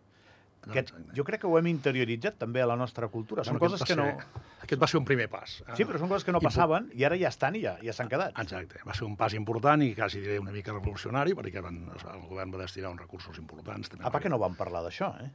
Que 0.71 0.85
jo 1.15 1.23
crec 1.27 1.41
que 1.41 1.47
ho 1.47 1.57
hem 1.59 1.67
interioritzat 1.67 2.37
també 2.39 2.61
a 2.63 2.65
la 2.69 2.77
nostra 2.79 3.09
cultura. 3.11 3.43
Són 3.43 3.57
Bueno, 3.57 3.73
coses 3.75 3.81
aquest 3.83 3.91
que 3.91 3.97
no... 3.99 4.05
Ser, 4.05 4.43
aquest 4.63 4.81
va 4.81 4.87
ser 4.87 4.99
un 5.01 5.05
primer 5.05 5.27
pas. 5.29 5.57
Sí, 5.75 5.83
però 5.83 5.99
són 5.99 6.07
coses 6.07 6.23
que 6.23 6.31
no 6.31 6.39
passaven 6.39 6.87
i 6.95 7.03
ara 7.03 7.17
ja 7.19 7.27
estan 7.33 7.57
i 7.59 7.63
ja, 7.65 7.75
ja 7.83 7.91
s'han 7.93 8.07
quedat. 8.07 8.31
Exacte, 8.39 8.79
va 8.87 8.93
ser 8.95 9.03
un 9.09 9.17
pas 9.19 9.33
important 9.35 9.83
i 9.83 9.93
quasi 9.97 10.21
diré 10.23 10.37
una 10.39 10.51
mica 10.55 10.71
revolucionari 10.71 11.35
perquè 11.35 11.59
van, 11.65 11.81
el 12.13 12.27
govern 12.29 12.53
va 12.55 12.61
destinar 12.63 12.93
uns 12.93 13.01
recursos 13.03 13.37
importants. 13.41 13.89
També 13.91 14.05
Apa, 14.07 14.21
que 14.23 14.31
no 14.31 14.39
vam 14.39 14.55
parlar 14.55 14.85
d'això, 14.87 15.11
eh? 15.25 15.31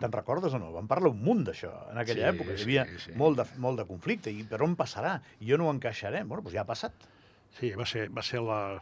Te'n 0.00 0.10
recordes 0.10 0.54
o 0.56 0.58
no? 0.58 0.72
Vam 0.74 0.88
parlar 0.90 1.12
un 1.12 1.20
munt 1.22 1.44
d'això 1.46 1.70
en 1.92 1.98
aquella 2.02 2.30
Sí, 2.32 2.36
època. 2.36 2.56
sí, 2.56 2.62
Hi 2.64 2.64
havia 2.78 2.98
sí. 2.98 3.12
molt, 3.14 3.38
de, 3.38 3.44
molt 3.62 3.78
de 3.78 3.84
conflicte. 3.86 4.32
I 4.32 4.42
per 4.48 4.58
on 4.66 4.72
passarà? 4.74 5.20
I 5.38 5.46
jo 5.52 5.58
no 5.60 5.68
ho 5.68 5.74
encaixaré. 5.76 6.24
Bueno, 6.24 6.42
doncs 6.42 6.56
ja 6.56 6.64
ha 6.64 6.66
passat. 6.66 7.04
Sí, 7.60 7.70
va 7.78 7.86
ser, 7.86 8.08
va 8.10 8.22
ser 8.26 8.40
la, 8.42 8.80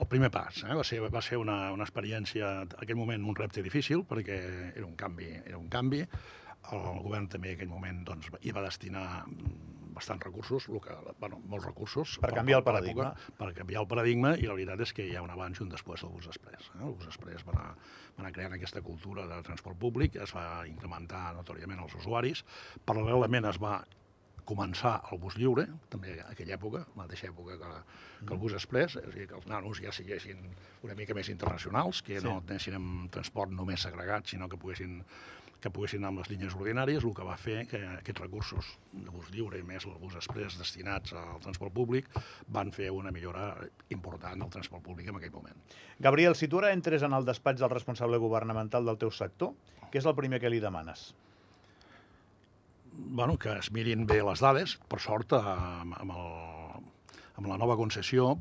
el 0.00 0.08
primer 0.10 0.30
pas. 0.34 0.62
Eh? 0.64 0.74
Va 0.74 0.84
ser, 0.86 1.00
va 1.12 1.22
ser 1.22 1.38
una, 1.38 1.58
una 1.74 1.86
experiència, 1.86 2.50
en 2.64 2.74
aquell 2.80 2.98
moment, 2.98 3.26
un 3.30 3.36
repte 3.38 3.62
difícil, 3.62 4.02
perquè 4.08 4.40
era 4.72 4.86
un 4.86 4.96
canvi. 4.98 5.30
Era 5.44 5.60
un 5.60 5.68
canvi. 5.72 6.02
El 6.72 7.02
govern 7.04 7.28
també 7.28 7.52
en 7.52 7.58
aquell 7.58 7.70
moment 7.70 8.02
doncs, 8.08 8.30
hi 8.40 8.52
va 8.56 8.64
destinar 8.64 9.06
bastants 9.94 10.24
recursos, 10.24 10.66
el 10.68 10.80
que, 10.82 10.94
bueno, 11.20 11.38
molts 11.46 11.68
recursos. 11.68 12.16
Per 12.22 12.32
canviar 12.34 12.58
el 12.60 12.64
per 12.66 12.72
paradigma. 12.72 13.10
l'època, 13.12 13.36
Per 13.38 13.50
canviar 13.54 13.82
el 13.84 13.88
paradigma, 13.88 14.32
i 14.36 14.48
la 14.50 14.56
veritat 14.56 14.80
és 14.82 14.92
que 14.96 15.06
hi 15.06 15.14
ha 15.14 15.22
un 15.22 15.30
abans 15.30 15.60
i 15.60 15.62
un 15.62 15.70
després 15.70 16.02
del 16.02 16.10
bus 16.10 16.26
express. 16.32 16.70
Eh? 16.74 16.80
El 16.82 16.96
bus 16.98 17.06
express 17.12 17.46
va 17.46 17.54
anar, 17.54 17.68
va 18.16 18.24
anar 18.24 18.32
creant 18.34 18.56
aquesta 18.58 18.82
cultura 18.82 19.28
de 19.30 19.42
transport 19.46 19.78
públic, 19.78 20.16
es 20.16 20.34
va 20.34 20.64
incrementar 20.66 21.28
notòriament 21.38 21.84
els 21.86 21.94
usuaris, 22.00 22.42
paral·lelament 22.84 23.46
es 23.52 23.60
va 23.62 23.84
començar 24.44 24.96
el 25.12 25.18
bus 25.18 25.36
lliure, 25.40 25.66
també 25.90 26.18
a 26.20 26.30
aquella 26.32 26.56
època, 26.58 26.84
la 26.94 27.02
mateixa 27.04 27.28
època 27.30 27.56
que, 27.60 27.70
que 28.26 28.32
el 28.34 28.40
bus 28.40 28.52
express, 28.56 28.96
és 29.00 29.06
a 29.08 29.14
dir, 29.14 29.28
que 29.30 29.38
els 29.38 29.46
nanos 29.50 29.80
ja 29.80 29.92
siguessin 29.92 30.42
una 30.84 30.94
mica 30.98 31.14
més 31.16 31.28
internacionals, 31.32 32.02
que 32.02 32.20
Sí. 32.20 32.26
no 32.26 32.38
anessin 32.42 32.74
amb 32.74 33.10
transport 33.10 33.50
només 33.50 33.80
segregat, 33.82 34.26
sinó 34.26 34.48
que 34.48 34.56
poguessin 34.60 35.02
que 35.64 35.70
poguessin 35.72 36.02
anar 36.02 36.10
amb 36.10 36.18
les 36.20 36.28
línies 36.28 36.52
ordinàries, 36.52 37.04
el 37.08 37.14
que 37.16 37.24
va 37.24 37.38
fer 37.40 37.62
que 37.66 37.78
aquests 37.96 38.20
recursos 38.20 38.66
de 38.92 39.08
bus 39.08 39.30
lliure 39.32 39.56
i 39.56 39.62
més 39.64 39.86
el 39.88 39.94
bus 39.96 40.12
express 40.14 40.58
destinats 40.60 41.14
al 41.16 41.40
transport 41.40 41.72
públic 41.72 42.10
van 42.52 42.68
fer 42.70 42.90
una 42.92 43.10
millora 43.10 43.46
important 43.88 44.42
al 44.44 44.50
transport 44.52 44.84
públic 44.84 45.08
en 45.08 45.16
aquell 45.16 45.32
moment. 45.32 45.56
Gabriel, 45.98 46.34
si 46.36 46.48
tu 46.48 46.58
ara 46.60 46.70
entres 46.76 47.02
en 47.02 47.14
el 47.16 47.24
despatx 47.24 47.60
del 47.64 47.70
responsable 47.72 48.18
governamental 48.20 48.84
del 48.84 48.98
teu 49.00 49.10
sector, 49.10 49.54
què 49.90 50.02
és 50.02 50.04
el 50.04 50.14
primer 50.14 50.38
que 50.38 50.50
li 50.52 50.60
demanes? 50.60 51.14
Bueno, 52.96 53.38
que 53.38 53.52
es 53.58 53.70
mirin 53.72 54.06
bé 54.06 54.22
les 54.22 54.42
dades. 54.42 54.78
Per 54.88 55.00
sort, 55.02 55.34
amb, 55.38 55.96
amb, 56.00 56.14
el, 56.14 57.16
amb 57.38 57.50
la 57.50 57.58
nova 57.60 57.76
concessió 57.80 58.34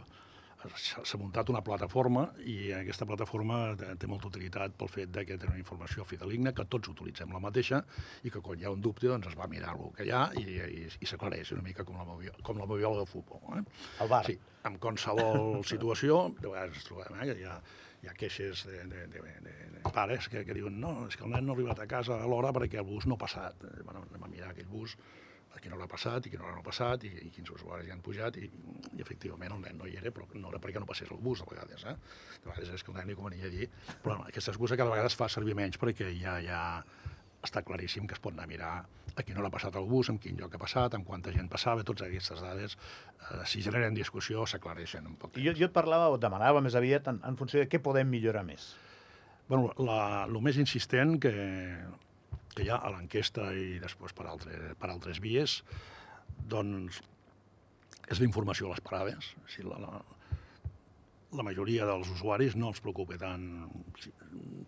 s'ha 0.79 1.17
muntat 1.19 1.49
una 1.51 1.61
plataforma 1.63 2.27
i 2.47 2.71
aquesta 2.75 3.07
plataforma 3.09 3.73
té 3.99 4.07
molta 4.07 4.29
utilitat 4.29 4.75
pel 4.79 4.91
fet 4.91 5.11
de 5.11 5.25
que 5.27 5.37
té 5.39 5.49
una 5.49 5.59
informació 5.59 6.05
fideligna, 6.07 6.53
que 6.55 6.65
tots 6.71 6.91
utilitzem 6.93 7.33
la 7.35 7.41
mateixa 7.43 7.81
i 8.23 8.31
que 8.31 8.41
quan 8.41 8.59
hi 8.59 8.67
ha 8.67 8.71
un 8.71 8.81
dubte 8.81 9.09
doncs 9.11 9.27
es 9.31 9.37
va 9.39 9.49
mirar 9.51 9.75
el 9.75 9.91
que 9.97 10.07
hi 10.07 10.13
ha 10.15 10.23
i, 10.39 10.45
i, 10.63 10.87
i 10.87 11.09
s'aclareix 11.09 11.51
una 11.57 11.65
mica 11.65 11.83
com 11.83 11.99
la, 11.99 12.07
moviola, 12.07 12.39
com 12.47 12.59
la 12.61 12.69
moviola 12.69 13.01
del 13.01 13.09
futbol. 13.09 13.43
Eh? 13.57 13.63
El 14.05 14.11
bar. 14.11 14.23
Sí, 14.29 14.37
en 14.69 14.79
qualsevol 14.79 15.63
situació, 15.67 16.29
de 16.39 16.47
vegades 16.47 16.79
ens 16.79 16.87
trobem 16.87 17.19
eh, 17.19 17.31
que 17.33 17.39
hi 17.41 17.49
ha, 17.49 17.59
hi 18.03 18.09
ha 18.11 18.13
queixes 18.19 18.65
de, 18.67 18.83
de, 18.91 19.07
de, 19.07 19.21
de, 19.47 19.53
de 19.77 19.91
pares 19.95 20.27
que, 20.29 20.43
que 20.43 20.55
diuen 20.55 20.79
no, 20.79 20.93
és 21.07 21.15
que 21.15 21.23
el 21.23 21.31
nen 21.31 21.45
no 21.47 21.53
ha 21.53 21.57
arribat 21.57 21.79
a 21.79 21.89
casa 21.89 22.19
a 22.19 22.29
l'hora 22.29 22.51
perquè 22.55 22.81
el 22.81 22.87
bus 22.87 23.07
no 23.07 23.15
ha 23.15 23.23
passat. 23.25 23.63
Eh, 23.69 23.83
Bueno, 23.83 24.03
anem 24.09 24.25
a 24.27 24.31
mirar 24.31 24.49
aquell 24.51 24.67
bus 24.67 24.97
a 25.53 25.61
quina 25.61 25.77
hora 25.77 25.85
ha 25.85 25.91
passat 25.91 26.25
i 26.25 26.31
quina 26.33 26.47
hora 26.47 26.55
no 26.57 26.63
ha 26.63 26.65
passat 26.65 27.05
i, 27.05 27.11
i 27.27 27.29
quins 27.31 27.51
usuaris 27.53 27.87
hi 27.87 27.93
han 27.93 28.01
pujat 28.03 28.39
i, 28.41 28.49
i 28.97 29.03
efectivament 29.05 29.53
el 29.55 29.61
nen 29.61 29.77
no 29.79 29.87
hi 29.87 29.95
era, 29.99 30.11
però 30.11 30.25
no 30.33 30.49
era 30.49 30.59
perquè 30.63 30.81
no 30.81 30.89
passés 30.89 31.11
el 31.13 31.21
bus 31.21 31.43
a 31.45 31.49
vegades. 31.49 31.85
Eh? 31.85 31.95
A 32.41 32.49
vegades 32.49 32.73
és 32.73 32.83
que 32.83 32.91
el 32.91 32.99
nen 32.99 33.11
li 33.11 33.17
convenia 33.19 33.51
dir, 33.53 33.69
però 34.03 34.17
no, 34.17 34.27
aquesta 34.27 34.51
excusa 34.55 34.79
cada 34.79 34.91
vegada 34.91 35.11
es 35.13 35.17
fa 35.19 35.29
servir 35.29 35.55
menys 35.59 35.79
perquè 35.79 36.09
ja, 36.17 36.39
ja 36.43 36.61
està 37.43 37.63
claríssim 37.63 38.09
que 38.09 38.17
es 38.17 38.23
pot 38.23 38.33
anar 38.33 38.49
a 38.49 38.51
mirar 38.51 38.73
a 39.15 39.23
quina 39.25 39.41
hora 39.41 39.49
ha 39.51 39.53
passat 39.53 39.75
el 39.79 39.85
bus, 39.89 40.09
en 40.09 40.17
quin 40.21 40.37
lloc 40.39 40.55
ha 40.55 40.61
passat, 40.61 40.95
amb 40.97 41.05
quanta 41.07 41.33
gent 41.35 41.49
passava, 41.51 41.85
totes 41.85 42.07
aquestes 42.07 42.41
dades, 42.41 42.77
eh, 43.19 43.43
si 43.49 43.61
generen 43.65 43.97
discussió, 43.97 44.45
s'aclareixen 44.49 45.05
un 45.09 45.17
poc. 45.19 45.37
Jo, 45.43 45.53
jo 45.57 45.69
et 45.69 45.75
parlava 45.75 46.09
o 46.09 46.17
et 46.17 46.23
demanava 46.23 46.63
més 46.65 46.77
aviat 46.79 47.09
en, 47.11 47.21
en 47.27 47.37
funció 47.39 47.61
de 47.61 47.69
què 47.69 47.81
podem 47.83 48.09
millorar 48.09 48.45
més. 48.47 48.71
Bueno, 49.49 49.73
la, 49.83 50.25
el 50.25 50.39
més 50.41 50.57
insistent 50.57 51.17
que, 51.21 51.33
que 52.55 52.65
hi 52.65 52.71
ha 52.71 52.79
a 52.79 52.93
l'enquesta 52.93 53.51
i 53.53 53.77
després 53.83 54.15
per, 54.17 54.27
altre, 54.31 54.73
per 54.79 54.89
altres 54.89 55.19
vies, 55.23 55.59
doncs 56.49 57.01
és 58.09 58.19
la 58.19 58.27
informació 58.27 58.67
a 58.67 58.73
les 58.73 58.83
parades. 58.83 59.33
O 59.43 59.51
sigui, 59.51 59.69
la, 59.69 59.79
la, 59.83 60.01
la 61.37 61.45
majoria 61.45 61.87
dels 61.89 62.09
usuaris 62.13 62.55
no 62.59 62.69
els 62.71 62.81
preocupa 62.83 63.17
tant 63.21 63.45
si, 63.99 64.11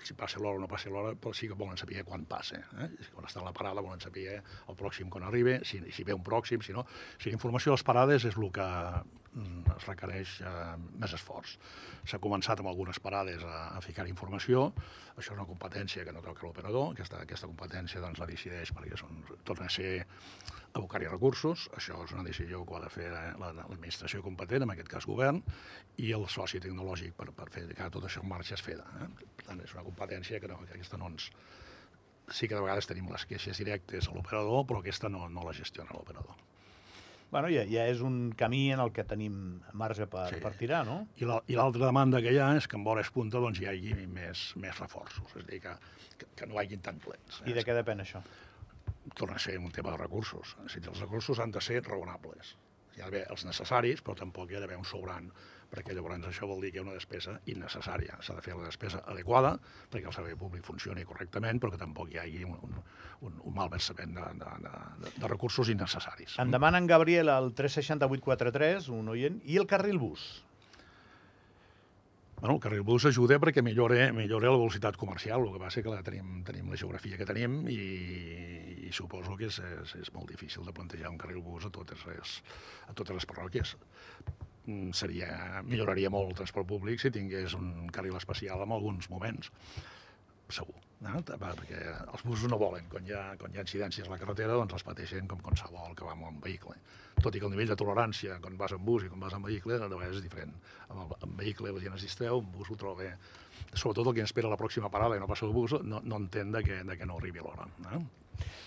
si 0.03 0.15
passa 0.17 0.41
l'hora 0.41 0.59
o 0.59 0.63
no 0.63 0.69
passa 0.71 0.91
l'hora, 0.93 1.13
però 1.19 1.33
sí 1.35 1.49
que 1.49 1.57
volen 1.57 1.77
saber 1.77 2.03
quan 2.07 2.25
passa. 2.29 2.61
Eh? 2.81 2.89
Quan 3.13 3.27
està 3.29 3.43
la 3.45 3.53
parada 3.55 3.83
volen 3.85 4.01
saber 4.03 4.39
el 4.39 4.79
pròxim 4.79 5.11
quan 5.13 5.27
arriba, 5.27 5.59
si, 5.63 5.81
si 5.91 6.07
ve 6.07 6.15
un 6.17 6.25
pròxim, 6.25 6.63
si 6.65 6.75
no. 6.75 6.85
O 6.85 7.21
sigui, 7.21 7.35
informació 7.37 7.73
a 7.73 7.77
les 7.77 7.85
parades 7.85 8.27
és 8.29 8.39
el 8.39 8.49
que 8.55 8.67
es 9.35 9.85
requereix 9.87 10.37
eh, 10.41 10.75
més 11.01 11.13
esforç. 11.17 11.57
S'ha 12.07 12.19
començat 12.23 12.61
amb 12.61 12.69
algunes 12.71 12.99
parades 13.03 13.43
a, 13.43 13.75
a 13.75 13.81
ficar 13.83 14.07
informació, 14.07 14.69
això 15.15 15.33
és 15.33 15.37
una 15.37 15.47
competència 15.49 16.05
que 16.07 16.13
no 16.15 16.21
toca 16.23 16.45
l'operador, 16.47 16.93
aquesta, 16.93 17.19
aquesta 17.25 17.49
competència 17.51 17.99
doncs, 18.03 18.21
la 18.21 18.29
decideix 18.29 18.71
perquè 18.75 18.95
són, 18.99 19.19
torna 19.43 19.67
a 19.67 19.73
ser 19.73 20.05
abocar-hi 20.75 21.07
recursos, 21.07 21.69
això 21.75 22.01
és 22.03 22.11
una 22.15 22.23
decisió 22.23 22.63
que 22.67 22.75
ha 22.75 22.81
de 22.83 22.89
fer 22.91 23.11
la- 23.11 23.51
l'administració 23.55 24.23
competent, 24.23 24.63
en 24.63 24.71
aquest 24.73 24.89
cas 24.91 25.05
govern, 25.07 25.41
i 25.97 26.11
el 26.15 26.25
soci 26.27 26.59
tecnològic 26.63 27.13
per, 27.15 27.29
per 27.35 27.49
fer 27.51 27.67
que 27.75 27.91
tot 27.91 28.03
això 28.07 28.23
en 28.23 28.29
marxa 28.31 28.55
es 28.55 28.63
feda. 28.63 28.83
Eh? 29.01 29.07
Per 29.37 29.45
tant, 29.51 29.61
és 29.63 29.75
una 29.75 29.83
competència 29.87 30.39
que, 30.39 30.47
no, 30.51 30.59
que 30.65 30.73
aquesta 30.75 30.97
no 30.99 31.11
ens... 31.13 31.29
Sí 32.33 32.47
que 32.49 32.55
de 32.57 32.61
vegades 32.63 32.87
tenim 32.89 33.05
les 33.11 33.23
queixes 33.29 33.59
directes 33.61 34.07
a 34.09 34.13
l'operador, 34.15 34.63
però 34.65 34.79
aquesta 34.81 35.11
no, 35.13 35.27
no 35.29 35.43
la 35.45 35.53
gestiona 35.53 35.93
l'operador. 35.93 36.33
Bueno, 37.35 37.49
ja, 37.51 37.65
ja 37.67 37.83
és 37.91 37.99
un 37.99 38.29
camí 38.39 38.69
en 38.71 38.79
el 38.79 38.93
que 38.95 39.03
tenim 39.03 39.33
marge 39.75 40.05
per, 40.07 40.29
Sí. 40.31 40.37
per 40.39 40.53
tirar, 40.55 40.85
no? 40.87 41.01
I 41.19 41.25
la- 41.27 41.41
l'altra 41.51 41.89
demanda 41.89 42.21
que 42.23 42.31
hi 42.31 42.37
ha 42.39 42.55
és 42.55 42.65
que 42.65 42.77
en 42.79 42.85
vores 42.85 43.09
punta 43.11 43.41
doncs, 43.43 43.59
hi 43.59 43.65
hagi 43.67 43.91
més, 44.07 44.53
més 44.55 44.79
reforços, 44.79 45.35
és 45.35 45.43
a 45.43 45.47
dir, 45.49 45.59
que, 45.65 45.73
que, 46.17 46.25
que 46.33 46.47
no 46.47 46.55
hi 46.55 46.61
hagin 46.63 46.79
tant 46.85 46.97
plens. 47.03 47.41
I 47.45 47.51
de 47.51 47.63
què 47.67 47.75
depèn 47.75 47.99
això? 48.05 48.21
torna 49.15 49.35
a 49.35 49.39
ser 49.39 49.57
un 49.59 49.69
tema 49.71 49.91
de 49.91 49.97
recursos. 49.97 50.55
Dir, 50.73 50.87
els 50.87 50.99
recursos 50.99 51.37
han 51.39 51.51
de 51.51 51.61
ser 51.61 51.83
raonables. 51.83 52.55
Hi 52.95 53.03
ha 53.03 53.09
d'haver 53.09 53.25
els 53.33 53.43
necessaris, 53.43 54.01
però 54.01 54.15
tampoc 54.15 54.51
hi 54.51 54.57
ha 54.57 54.61
d'haver 54.63 54.77
un 54.79 54.87
sobrant, 54.87 55.27
perquè 55.71 55.95
llavors 55.95 56.27
això 56.29 56.47
vol 56.47 56.61
dir 56.63 56.71
que 56.71 56.79
hi 56.79 56.83
ha 56.83 56.85
una 56.85 56.95
despesa 56.95 57.35
innecessària. 57.51 58.19
S'ha 58.23 58.37
de 58.37 58.43
fer 58.45 58.55
la 58.55 58.69
despesa 58.69 59.01
adequada 59.11 59.55
perquè 59.91 60.07
el 60.07 60.15
servei 60.15 60.37
públic 60.39 60.63
funcioni 60.63 61.03
correctament, 61.07 61.59
però 61.59 61.73
que 61.73 61.81
tampoc 61.81 62.13
hi 62.13 62.21
hagi 62.21 62.45
un, 62.47 62.55
un, 62.63 62.79
un, 63.27 63.37
un 63.43 63.55
malversament 63.55 64.15
de, 64.15 64.25
de, 64.39 64.55
de, 64.65 65.13
de, 65.17 65.27
recursos 65.27 65.71
innecessaris. 65.73 66.39
En 66.39 66.55
demanen 66.55 66.87
Gabriel 66.87 67.31
al 67.33 67.51
36843, 67.57 68.91
un 68.95 69.15
oient, 69.15 69.41
i 69.43 69.59
el 69.59 69.67
carril 69.67 69.99
bus. 69.99 70.45
Bueno, 72.39 72.55
el 72.55 72.61
carril 72.61 72.83
bus 72.83 73.05
ajuda 73.07 73.39
perquè 73.39 73.63
millora, 73.63 74.11
millora 74.13 74.51
la 74.51 74.57
velocitat 74.59 74.97
comercial, 74.99 75.43
el 75.43 75.53
que 75.55 75.61
passa 75.61 75.83
que 75.83 75.91
la 75.91 76.03
tenim, 76.05 76.43
tenim 76.47 76.67
la 76.69 76.79
geografia 76.79 77.17
que 77.17 77.27
tenim 77.27 77.63
i, 77.71 77.77
i 78.85 78.93
suposo 78.93 79.37
que 79.39 79.49
és, 79.49 79.59
és, 79.59 79.95
és 80.01 80.11
molt 80.15 80.31
difícil 80.31 80.65
de 80.65 80.73
plantejar 80.75 81.11
un 81.11 81.19
carril 81.21 81.41
bus 81.45 81.65
a 81.65 81.73
totes 81.73 82.05
les, 82.09 82.35
a 82.89 82.93
totes 82.93 83.17
les 83.19 83.27
parròquies. 83.29 83.75
Mm, 84.65 84.93
Seria, 84.97 85.29
milloraria 85.65 86.11
molt 86.13 86.31
el 86.31 86.39
transport 86.41 86.69
públic 86.69 87.01
si 87.01 87.13
tingués 87.13 87.57
un 87.57 87.89
carril 87.93 88.17
especial 88.17 88.63
en 88.65 88.73
alguns 88.75 89.09
moments, 89.13 89.51
segur. 90.49 90.75
No? 91.05 91.19
Perquè 91.27 91.79
els 92.13 92.23
busos 92.25 92.49
no 92.49 92.57
volen, 92.57 92.85
quan 92.89 93.05
hi, 93.05 93.11
ha, 93.13 93.35
quan 93.37 93.53
hi 93.53 93.59
ha 93.59 93.65
incidències 93.65 94.07
a 94.07 94.11
la 94.13 94.17
carretera, 94.17 94.55
doncs 94.57 94.73
els 94.77 94.85
pateixen 94.87 95.27
com 95.27 95.41
qualsevol 95.43 95.93
que 95.95 96.05
va 96.07 96.13
amb 96.15 96.29
un 96.29 96.39
vehicle. 96.41 96.75
Tot 97.21 97.35
i 97.35 97.39
que 97.39 97.45
el 97.45 97.51
nivell 97.53 97.69
de 97.71 97.77
tolerància 97.79 98.39
quan 98.41 98.57
vas 98.57 98.73
amb 98.75 98.85
bus 98.87 99.05
i 99.05 99.09
quan 99.11 99.19
vas 99.21 99.35
amb 99.35 99.45
vehicle 99.45 99.77
de 99.79 99.87
vegades 99.91 100.17
és 100.17 100.23
diferent. 100.25 100.53
Amb 100.89 101.03
el 101.05 101.15
amb 101.27 101.37
vehicle 101.39 101.71
la 101.71 101.83
gent 101.83 101.95
es 101.99 102.05
distreu, 102.07 102.39
amb 102.39 102.55
bus 102.55 102.71
ho 102.71 102.77
troba 102.79 103.03
bé. 103.03 103.11
Sobretot 103.73 104.07
el 104.07 104.15
que 104.17 104.25
espera 104.25 104.49
la 104.51 104.57
pròxima 104.59 104.89
parada 104.91 105.15
i 105.17 105.19
no 105.23 105.27
passa 105.27 105.45
el 105.45 105.53
bus 105.55 105.75
no, 105.83 106.01
no 106.03 106.21
entén 106.23 106.51
de 106.51 106.63
que, 106.63 106.83
de 106.83 106.97
que 106.97 107.05
no 107.05 107.17
arribi 107.19 107.43
l'hora. 107.43 107.67
No? 107.85 108.01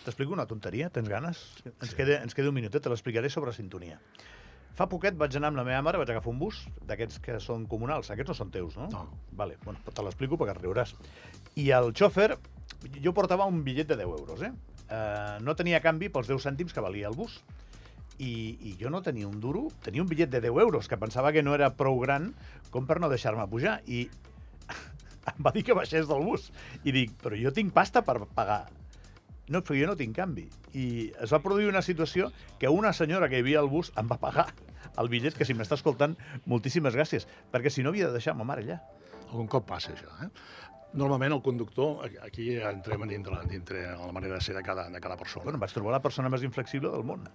T'explico 0.05 0.33
una 0.33 0.47
tonteria? 0.49 0.89
Tens 0.91 1.09
ganes? 1.09 1.43
Ens, 1.65 1.91
Sí. 1.91 1.97
queda, 1.97 2.23
ens 2.23 2.35
queda 2.35 2.49
un 2.49 2.57
minutet, 2.57 2.83
te 2.83 2.89
l'explicaré 2.93 3.29
sobre 3.31 3.53
sintonia. 3.53 3.99
Fa 4.79 4.87
poquet 4.91 5.17
vaig 5.19 5.35
anar 5.39 5.51
amb 5.53 5.59
la 5.59 5.65
meva 5.67 5.81
mare, 5.83 5.99
vaig 5.99 6.11
agafar 6.13 6.31
un 6.33 6.39
bus 6.39 6.61
d'aquests 6.87 7.23
que 7.25 7.39
són 7.43 7.67
comunals. 7.71 8.11
Aquests 8.15 8.33
no 8.33 8.37
són 8.37 8.53
teus, 8.55 8.77
no? 8.79 8.89
No. 8.93 9.07
Vale, 9.39 9.57
bueno, 9.65 9.81
te 9.85 10.05
l'explico 10.05 10.39
perquè 10.39 10.55
riuràs. 10.59 10.95
I 11.59 11.71
el 11.75 11.91
xòfer, 11.99 12.29
jo 13.03 13.15
portava 13.17 13.49
un 13.51 13.65
bitllet 13.67 13.89
de 13.91 13.99
10 14.03 14.21
euros, 14.21 14.45
eh? 14.47 14.53
Uh, 14.89 15.37
no 15.45 15.57
tenia 15.59 15.83
canvi 15.85 16.09
pels 16.13 16.31
10 16.31 16.47
cèntims 16.47 16.73
que 16.73 16.85
valia 16.85 17.11
el 17.11 17.19
bus. 17.19 17.41
I, 18.19 18.31
I 18.71 18.77
jo 18.81 18.91
no 18.91 19.03
tenia 19.03 19.29
un 19.29 19.39
duro, 19.43 19.69
tenia 19.85 20.03
un 20.03 20.09
bitllet 20.11 20.31
de 20.31 20.41
10 20.47 20.63
euros, 20.63 20.89
que 20.89 20.99
pensava 20.99 21.33
que 21.35 21.43
no 21.43 21.55
era 21.59 21.73
prou 21.77 21.99
gran 22.03 22.33
com 22.71 22.87
per 22.87 22.99
no 23.03 23.11
deixar-me 23.11 23.47
pujar. 23.51 23.81
I 23.87 24.07
em 25.35 25.43
va 25.45 25.55
dir 25.55 25.67
que 25.67 25.77
baixés 25.77 26.07
del 26.11 26.23
bus. 26.27 26.53
I 26.85 26.95
dic, 26.95 27.19
però 27.23 27.39
jo 27.39 27.55
tinc 27.55 27.75
pasta 27.75 28.03
per 28.07 28.21
pagar. 28.35 28.67
No, 29.49 29.63
però 29.65 29.79
jo 29.79 29.89
no 29.89 29.97
tinc 29.97 30.17
canvi. 30.17 30.47
I 30.77 30.87
es 31.25 31.33
va 31.33 31.41
produir 31.45 31.71
una 31.71 31.83
situació 31.85 32.31
que 32.61 32.69
una 32.69 32.93
senyora 32.93 33.29
que 33.29 33.41
hi 33.41 33.45
havia 33.45 33.63
al 33.63 33.71
bus 33.73 33.93
em 33.97 34.11
va 34.11 34.21
pagar 34.21 34.49
el 34.99 35.09
bitllet, 35.13 35.37
que 35.39 35.47
si 35.47 35.55
m'està 35.57 35.79
escoltant, 35.79 36.17
moltíssimes 36.51 36.97
gràcies, 36.97 37.27
perquè 37.53 37.71
si 37.71 37.85
no 37.85 37.93
havia 37.93 38.09
de 38.09 38.19
deixar 38.19 38.35
ma 38.37 38.47
mare 38.49 38.65
allà. 38.67 38.79
Algun 39.29 39.49
cop 39.53 39.67
passa 39.69 39.93
això. 39.93 40.09
Eh? 40.25 40.29
Normalment 40.97 41.35
el 41.35 41.43
conductor, 41.45 41.99
aquí 42.25 42.55
entrem 42.57 43.03
dintre, 43.11 43.37
dintre 43.51 43.83
la 43.93 44.13
manera 44.13 44.39
de 44.39 44.41
ser 44.41 44.55
de 44.57 44.63
cada, 44.63 44.89
de 44.89 45.01
cada 45.01 45.19
persona. 45.21 45.45
Bueno, 45.45 45.59
vaig 45.61 45.73
trobar 45.75 45.93
la 45.93 46.01
persona 46.01 46.31
més 46.33 46.43
inflexible 46.47 46.89
del 46.95 47.05
món. 47.05 47.27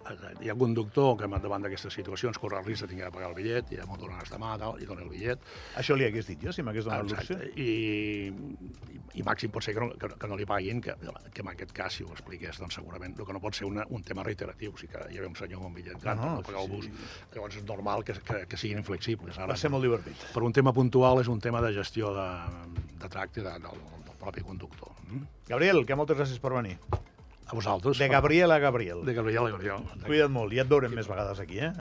Hi 0.41 0.49
ha 0.49 0.55
conductor 0.57 1.13
que 1.19 1.29
davant 1.29 1.61
d'aquestes 1.61 1.93
situacions 1.93 2.39
corre 2.41 2.57
el 2.57 2.65
risc 2.65 2.87
de 2.87 2.89
tenir 2.95 3.05
de 3.05 3.11
pagar 3.13 3.29
el 3.29 3.37
bitllet, 3.37 3.69
i 3.75 3.77
m'ho 3.85 3.99
donen 4.01 4.17
de 4.25 4.39
mà, 4.41 4.55
tal, 4.57 4.81
i 4.81 4.89
dona 4.89 5.05
el 5.05 5.11
bitllet. 5.13 5.45
Això 5.77 5.93
li 5.93 6.07
hagués 6.07 6.31
dit 6.31 6.41
jo, 6.41 6.51
si 6.55 6.65
m'hagués 6.65 6.89
donat 6.89 7.05
l'opció. 7.05 7.37
I, 7.53 7.67
i, 7.69 9.01
I 9.13 9.21
màxim 9.21 9.51
pot 9.53 9.61
ser 9.61 9.75
que 9.77 9.83
no, 9.83 9.91
que, 10.01 10.09
que 10.17 10.27
no 10.31 10.39
li 10.39 10.47
paguin, 10.49 10.81
que, 10.81 10.97
que 11.29 11.45
en 11.45 11.51
aquest 11.51 11.75
cas, 11.77 11.93
si 11.93 12.07
ho 12.07 12.09
expliqués, 12.15 12.57
doncs 12.57 12.79
segurament 12.79 13.13
el 13.13 13.27
que 13.29 13.35
no 13.37 13.41
pot 13.43 13.53
ser 13.53 13.69
una, 13.69 13.85
un 13.93 14.01
tema 14.01 14.25
reiteratiu, 14.25 14.73
o 14.73 14.81
sigui 14.81 14.95
que 14.95 15.03
hi 15.13 15.21
ha 15.21 15.27
un 15.29 15.37
senyor 15.37 15.61
amb 15.61 15.69
un 15.69 15.77
bitllet 15.77 16.01
gran 16.01 16.17
No, 16.17 16.31
no, 16.31 16.41
per 16.41 16.55
no 16.55 16.63
pagar 16.63 16.63
sí, 16.63 16.65
el 16.65 16.73
bus, 16.73 16.87
sí. 16.89 17.29
llavors 17.35 17.59
és 17.61 17.67
normal 17.69 18.01
que, 18.07 18.17
que, 18.25 18.41
que 18.49 18.57
siguin 18.57 18.81
inflexibles. 18.81 19.37
Va 19.37 19.59
ser 19.59 19.69
molt 19.69 19.85
divertit. 19.85 20.25
Per 20.33 20.41
un 20.41 20.57
tema 20.57 20.73
puntual 20.73 21.21
és 21.21 21.29
un 21.29 21.43
tema 21.43 21.61
de 21.61 21.69
gestió 21.77 22.09
de, 22.17 22.27
de 23.03 23.11
tracte 23.13 23.42
de, 23.45 23.55
del, 23.65 23.85
del 24.07 24.19
propi 24.19 24.43
conductor. 24.45 24.91
Mm? 25.07 25.23
Gabriel, 25.49 25.83
que 25.87 25.97
moltes 25.99 26.19
gràcies 26.19 26.41
per 26.43 26.53
venir. 26.55 26.77
A 27.45 27.55
vosaltres. 27.55 27.99
De 27.99 28.07
Gabriel 28.09 28.51
a 28.51 28.59
Gabriel. 28.63 29.03
De 29.05 29.13
Gabriel 29.13 29.47
a 29.47 29.55
Gabriel. 29.55 29.87
Cuida't 30.07 30.31
molt 30.33 30.55
i 30.55 30.61
et 30.63 30.69
veurem 30.69 30.93
més 30.95 31.09
vegades 31.09 31.39
aquí, 31.43 31.59
eh? 31.59 31.71